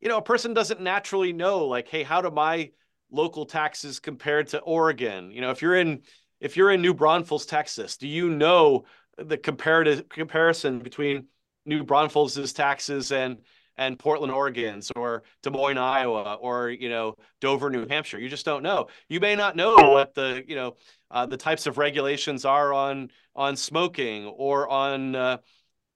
[0.00, 2.70] you know, a person doesn't naturally know like, hey, how do my
[3.10, 5.30] local taxes compare to Oregon?
[5.30, 6.02] You know, if you're in
[6.44, 8.84] if you're in New Braunfels, Texas, do you know
[9.16, 11.26] the comparative comparison between
[11.64, 13.38] New Braunfels' taxes and
[13.76, 18.18] and Portland, Oregon's, or Des Moines, Iowa, or you know Dover, New Hampshire.
[18.20, 18.88] You just don't know.
[19.08, 20.76] You may not know what the you know
[21.10, 25.38] uh, the types of regulations are on on smoking or on uh,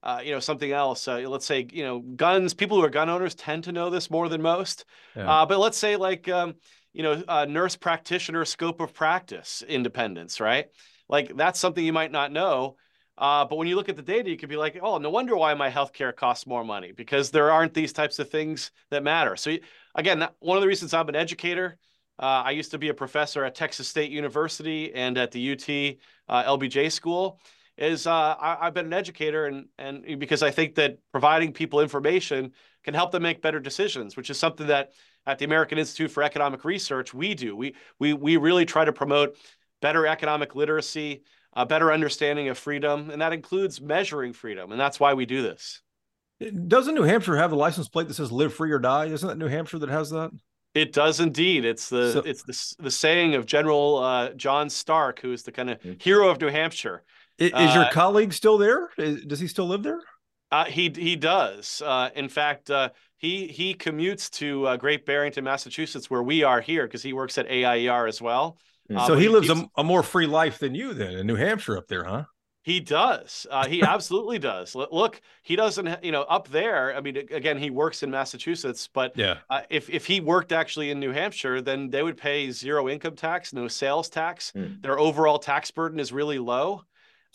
[0.03, 1.07] uh, you know something else.
[1.07, 2.55] Uh, let's say you know guns.
[2.55, 4.86] People who are gun owners tend to know this more than most.
[5.14, 5.30] Yeah.
[5.30, 6.55] Uh, but let's say like um,
[6.93, 10.66] you know, uh, nurse practitioner scope of practice independence, right?
[11.09, 12.76] Like that's something you might not know.
[13.16, 15.36] Uh, but when you look at the data, you could be like, oh, no wonder
[15.36, 19.34] why my healthcare costs more money because there aren't these types of things that matter.
[19.34, 19.57] So,
[19.97, 21.78] again, one of the reasons I'm an educator,
[22.20, 25.99] uh, I used to be a professor at Texas State University and at the UT
[26.28, 27.41] uh, LBJ school.
[27.76, 31.80] Is uh, I, have been an educator, and and because I think that providing people
[31.80, 34.91] information can help them make better decisions, which is something that
[35.29, 37.55] at the American Institute for Economic Research, we do.
[37.55, 39.37] We, we, we really try to promote
[39.83, 41.22] better economic literacy,
[41.53, 44.72] a better understanding of freedom, and that includes measuring freedom.
[44.72, 45.83] And that's why we do this.
[46.66, 49.07] Doesn't New Hampshire have a license plate that says "Live Free or Die"?
[49.07, 50.31] Isn't that New Hampshire that has that?
[50.72, 51.64] It does indeed.
[51.64, 55.51] It's the so, it's the the saying of General uh, John Stark, who is the
[55.51, 55.95] kind of mm-hmm.
[55.99, 57.03] hero of New Hampshire.
[57.39, 58.89] Is, uh, your colleague still there?
[58.97, 60.01] Is, does he still live there?
[60.51, 61.82] Uh, he he does.
[61.84, 66.61] Uh, in fact, uh, he he commutes to uh, Great Barrington, Massachusetts, where we are
[66.61, 68.59] here, because he works at AIER as well.
[68.94, 69.61] Uh, so he, he lives keeps...
[69.61, 72.24] a, a, more free life than you, then, in New Hampshire, up there, huh?
[72.62, 73.46] He does.
[73.51, 74.74] Uh, he absolutely does.
[74.74, 76.05] Look, he doesn't.
[76.05, 76.94] You know, up there.
[76.94, 79.38] I mean, again, he works in Massachusetts, but yeah,
[79.70, 83.53] if if he worked actually in New Hampshire, then they would pay zero income tax,
[83.53, 84.53] no sales tax.
[84.55, 84.82] Mm.
[84.82, 86.82] Their overall tax burden is really low.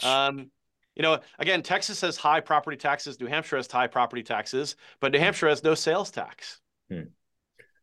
[0.03, 0.51] Um,
[0.95, 3.19] you know, again, Texas has high property taxes.
[3.19, 6.59] New Hampshire has high property taxes, but New Hampshire has no sales tax.
[6.89, 7.03] Hmm.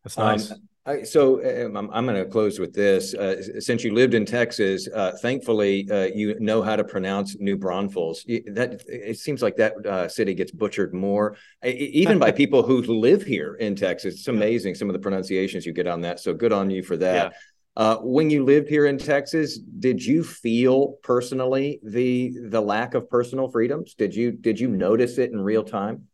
[0.03, 0.51] That's nice.
[0.51, 3.13] Um, I, so um, I'm, I'm going to close with this.
[3.13, 7.55] Uh, since you lived in Texas, uh, thankfully uh, you know how to pronounce New
[7.55, 8.23] Braunfels.
[8.47, 13.21] That it seems like that uh, city gets butchered more, even by people who live
[13.21, 14.15] here in Texas.
[14.15, 16.19] It's amazing some of the pronunciations you get on that.
[16.19, 17.33] So good on you for that.
[17.77, 23.09] Uh, when you lived here in Texas, did you feel personally the the lack of
[23.09, 23.93] personal freedoms?
[23.93, 26.07] Did you did you notice it in real time?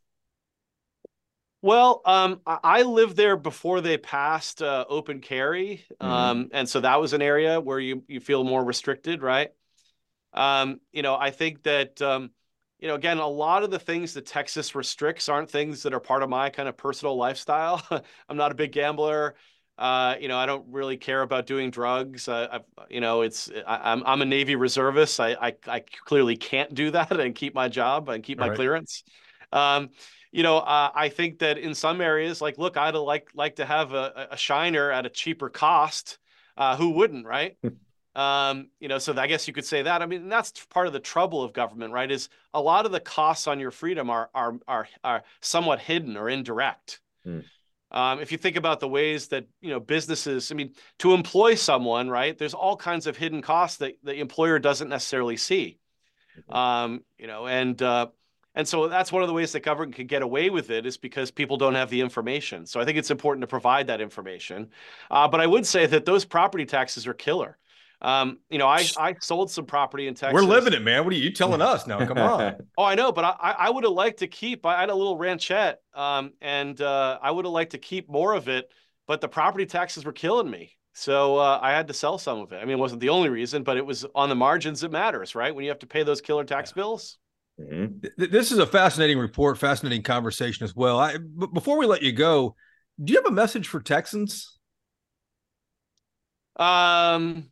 [1.63, 6.05] Well, um, I lived there before they passed uh, open carry, mm-hmm.
[6.05, 9.49] um, and so that was an area where you you feel more restricted, right?
[10.33, 12.29] Um, you know, I think that um,
[12.77, 15.99] you know, again, a lot of the things that Texas restricts aren't things that are
[15.99, 17.81] part of my kind of personal lifestyle.
[18.29, 19.33] I'm not a big gambler.
[19.77, 22.27] Uh, you know, I don't really care about doing drugs.
[22.27, 22.59] Uh,
[22.89, 25.19] you know, it's I, am I'm, I'm a Navy reservist.
[25.19, 28.55] I, I, I clearly can't do that and keep my job and keep my right.
[28.55, 29.03] clearance.
[29.51, 29.89] Um,
[30.31, 33.65] you know, uh, I think that in some areas, like, look, I'd like like to
[33.65, 36.17] have a, a shiner at a cheaper cost.
[36.57, 37.55] Uh, who wouldn't, right?
[38.15, 40.01] um, you know, so I guess you could say that.
[40.01, 42.09] I mean, that's part of the trouble of government, right?
[42.09, 46.17] Is a lot of the costs on your freedom are are are, are somewhat hidden
[46.17, 46.99] or indirect.
[47.27, 47.45] Mm.
[47.91, 51.55] Um, if you think about the ways that you know businesses, I mean, to employ
[51.55, 52.37] someone, right?
[52.37, 55.79] There's all kinds of hidden costs that the employer doesn't necessarily see.
[56.37, 56.53] Mm-hmm.
[56.53, 58.07] Um, you know, and uh,
[58.55, 60.97] and so that's one of the ways that government can get away with it is
[60.97, 62.65] because people don't have the information.
[62.65, 64.71] So I think it's important to provide that information.
[65.11, 67.57] Uh, but I would say that those property taxes are killer.
[68.01, 70.33] Um, you know, I I sold some property in Texas.
[70.33, 71.03] We're living it, man.
[71.03, 72.05] What are you telling us now?
[72.05, 72.57] Come on.
[72.77, 74.65] oh, I know, but I I would have liked to keep.
[74.65, 78.33] I had a little ranchette, um, and uh, I would have liked to keep more
[78.33, 78.71] of it,
[79.07, 80.77] but the property taxes were killing me.
[80.93, 82.57] So uh, I had to sell some of it.
[82.57, 85.35] I mean, it wasn't the only reason, but it was on the margins that matters,
[85.35, 85.53] right?
[85.53, 86.81] When you have to pay those killer tax yeah.
[86.81, 87.17] bills.
[87.59, 88.07] Mm-hmm.
[88.31, 90.99] This is a fascinating report, fascinating conversation as well.
[90.99, 92.55] I, but before we let you go,
[93.03, 94.57] do you have a message for Texans?
[96.55, 97.49] Um,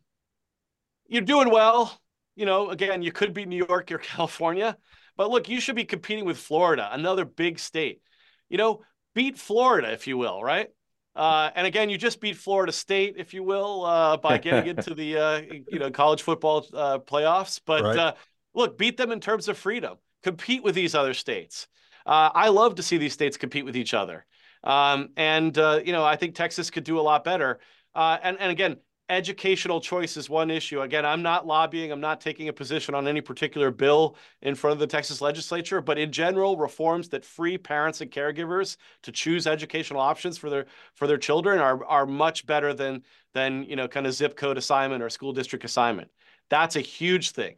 [1.08, 1.98] you're doing well.
[2.34, 4.76] You know, again, you could be New York or California,
[5.16, 8.00] but look, you should be competing with Florida, another big state.
[8.48, 8.82] You know,
[9.14, 10.68] beat Florida, if you will, right?
[11.16, 14.94] Uh, and again, you just beat Florida State, if you will, uh, by getting into
[14.94, 17.60] the uh, you know college football uh, playoffs.
[17.64, 17.98] But right.
[17.98, 18.14] Uh,
[18.54, 19.96] look, beat them in terms of freedom.
[20.22, 21.66] Compete with these other states.
[22.04, 24.26] Uh, I love to see these states compete with each other.
[24.62, 27.60] Um, and you know, I think Texas could do a lot better.
[27.94, 28.76] and and again,
[29.08, 30.80] educational choice is one issue.
[30.80, 34.72] Again, I'm not lobbying, I'm not taking a position on any particular bill in front
[34.72, 39.46] of the Texas legislature, but in general, reforms that free parents and caregivers to choose
[39.46, 43.02] educational options for their for their children are are much better than
[43.32, 46.10] than, you know, kind of zip code assignment or school district assignment.
[46.48, 47.56] That's a huge thing.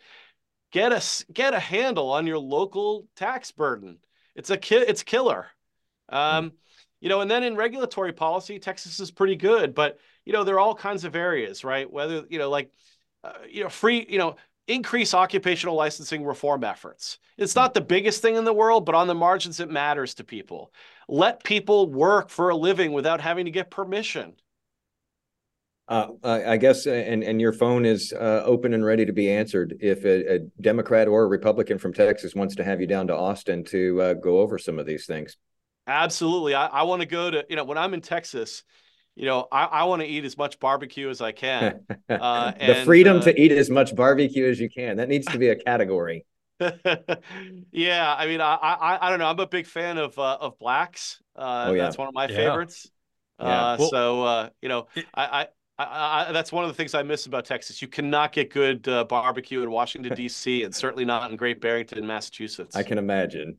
[0.70, 3.99] Get a get a handle on your local tax burden.
[4.34, 5.46] It's a ki- it's killer.
[6.11, 6.53] Um,
[7.01, 9.99] you know, and then in regulatory policy, Texas is pretty good, but
[10.29, 11.91] you know, there are all kinds of areas, right?
[11.91, 12.70] Whether, you know, like,
[13.24, 17.18] uh, you know, free, you know, increase occupational licensing reform efforts.
[17.39, 20.24] It's not the biggest thing in the world, but on the margins, it matters to
[20.24, 20.70] people.
[21.09, 24.35] Let people work for a living without having to get permission.
[25.89, 29.31] Uh, I guess, uh, and and your phone is uh, open and ready to be
[29.31, 29.79] answered.
[29.81, 33.16] If a, a, Democrat or a Republican from Texas wants to have you down to
[33.16, 35.39] Austin to uh, go over some of these things,
[35.87, 36.55] absolutely.
[36.55, 38.64] I, I want to go to you know when I'm in Texas,
[39.19, 41.81] you know, I, I want to eat as much barbecue as I can.
[42.09, 44.97] Uh, the and, freedom uh, to eat as much barbecue as you can.
[44.97, 46.25] That needs to be a category.
[47.71, 49.27] yeah, I mean, I, I I don't know.
[49.27, 51.21] I'm a big fan of uh, of Black's.
[51.37, 51.83] Uh, oh, yeah.
[51.83, 52.37] That's one of my yeah.
[52.37, 52.91] favorites.
[53.39, 53.47] Yeah.
[53.47, 55.49] Uh, well, so uh, you know, it, I,
[55.79, 57.83] I, I, that's one of the things I miss about Texas.
[57.83, 60.62] You cannot get good uh, barbecue in Washington D.C.
[60.62, 62.75] and certainly not in Great Barrington, Massachusetts.
[62.75, 63.59] I can imagine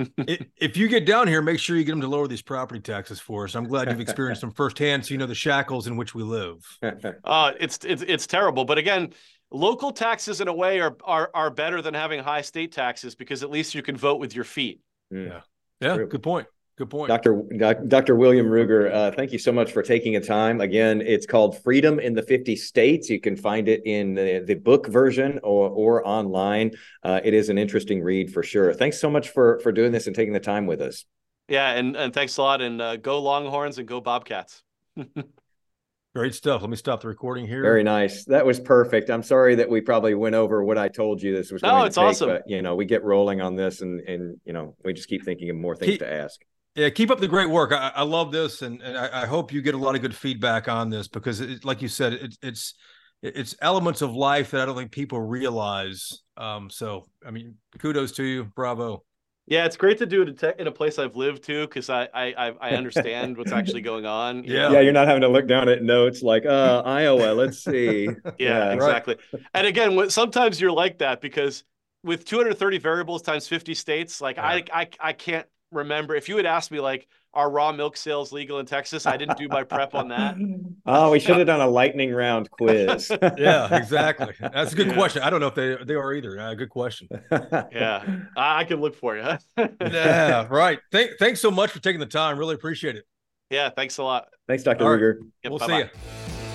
[0.56, 3.20] if you get down here, make sure you get them to lower these property taxes
[3.20, 3.54] for us.
[3.54, 6.64] I'm glad you've experienced them firsthand, so you know the shackles in which we live.
[7.24, 9.12] uh, it's it's it's terrible, but again,
[9.50, 13.42] local taxes in a way are are are better than having high state taxes because
[13.42, 14.80] at least you can vote with your feet.
[15.10, 15.40] Yeah,
[15.80, 16.46] yeah, good point.
[16.80, 17.08] Good point.
[17.08, 17.42] Dr.
[17.88, 18.16] Dr.
[18.16, 20.62] William Ruger, uh, thank you so much for taking the time.
[20.62, 23.10] Again, it's called Freedom in the 50 States.
[23.10, 26.70] You can find it in the, the book version or, or online.
[27.02, 28.72] Uh, it is an interesting read for sure.
[28.72, 31.04] Thanks so much for, for doing this and taking the time with us.
[31.48, 32.62] Yeah, and, and thanks a lot.
[32.62, 34.62] And uh, go Longhorns and go Bobcats.
[36.14, 36.62] Great stuff.
[36.62, 37.60] Let me stop the recording here.
[37.60, 38.24] Very nice.
[38.24, 39.10] That was perfect.
[39.10, 41.62] I'm sorry that we probably went over what I told you this was.
[41.62, 42.30] No, it's take, awesome.
[42.30, 45.26] But you know, we get rolling on this, and and you know, we just keep
[45.26, 46.40] thinking of more things keep, to ask.
[46.74, 47.72] Yeah, keep up the great work.
[47.72, 50.14] I, I love this, and, and I, I, hope you get a lot of good
[50.14, 52.74] feedback on this because, it, like you said, it, it's
[53.22, 56.22] it's elements of life that I don't think people realize.
[56.36, 59.02] Um, so, I mean, kudos to you, bravo.
[59.46, 62.54] Yeah, it's great to do it in a place I've lived too, because I, I
[62.60, 64.44] I understand what's actually going on.
[64.44, 64.74] Yeah, know?
[64.74, 67.34] yeah, you're not having to look down at notes like, uh, Iowa.
[67.34, 68.04] Let's see.
[68.24, 69.16] yeah, yeah, exactly.
[69.32, 69.42] Right.
[69.54, 71.64] And again, sometimes you're like that because
[72.04, 74.46] with 230 variables times 50 states, like yeah.
[74.46, 78.32] I, I I can't remember if you had asked me like are raw milk sales
[78.32, 79.06] legal in Texas?
[79.06, 80.36] I didn't do my prep on that.
[80.86, 83.12] Oh, we should have done a lightning round quiz.
[83.36, 84.34] yeah, exactly.
[84.40, 84.94] That's a good yeah.
[84.94, 85.22] question.
[85.22, 86.40] I don't know if they they are either.
[86.40, 87.06] Uh, good question.
[87.30, 88.02] yeah,
[88.36, 89.36] I, I, can look for you.
[89.80, 90.80] yeah, right.
[90.90, 92.38] Thank, thanks so much for taking the time.
[92.38, 93.04] Really appreciate it.
[93.50, 94.28] Yeah, thanks a lot.
[94.48, 94.84] Thanks, Dr.
[94.84, 95.18] All Ruger.
[95.44, 95.82] Yep, we'll bye-bye.
[95.82, 95.88] see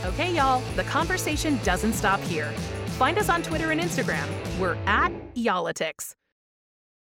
[0.03, 0.09] you.
[0.09, 0.61] Okay, y'all.
[0.75, 2.51] The conversation doesn't stop here.
[2.97, 4.27] Find us on Twitter and Instagram.
[4.59, 6.15] We're at Y'all-itics.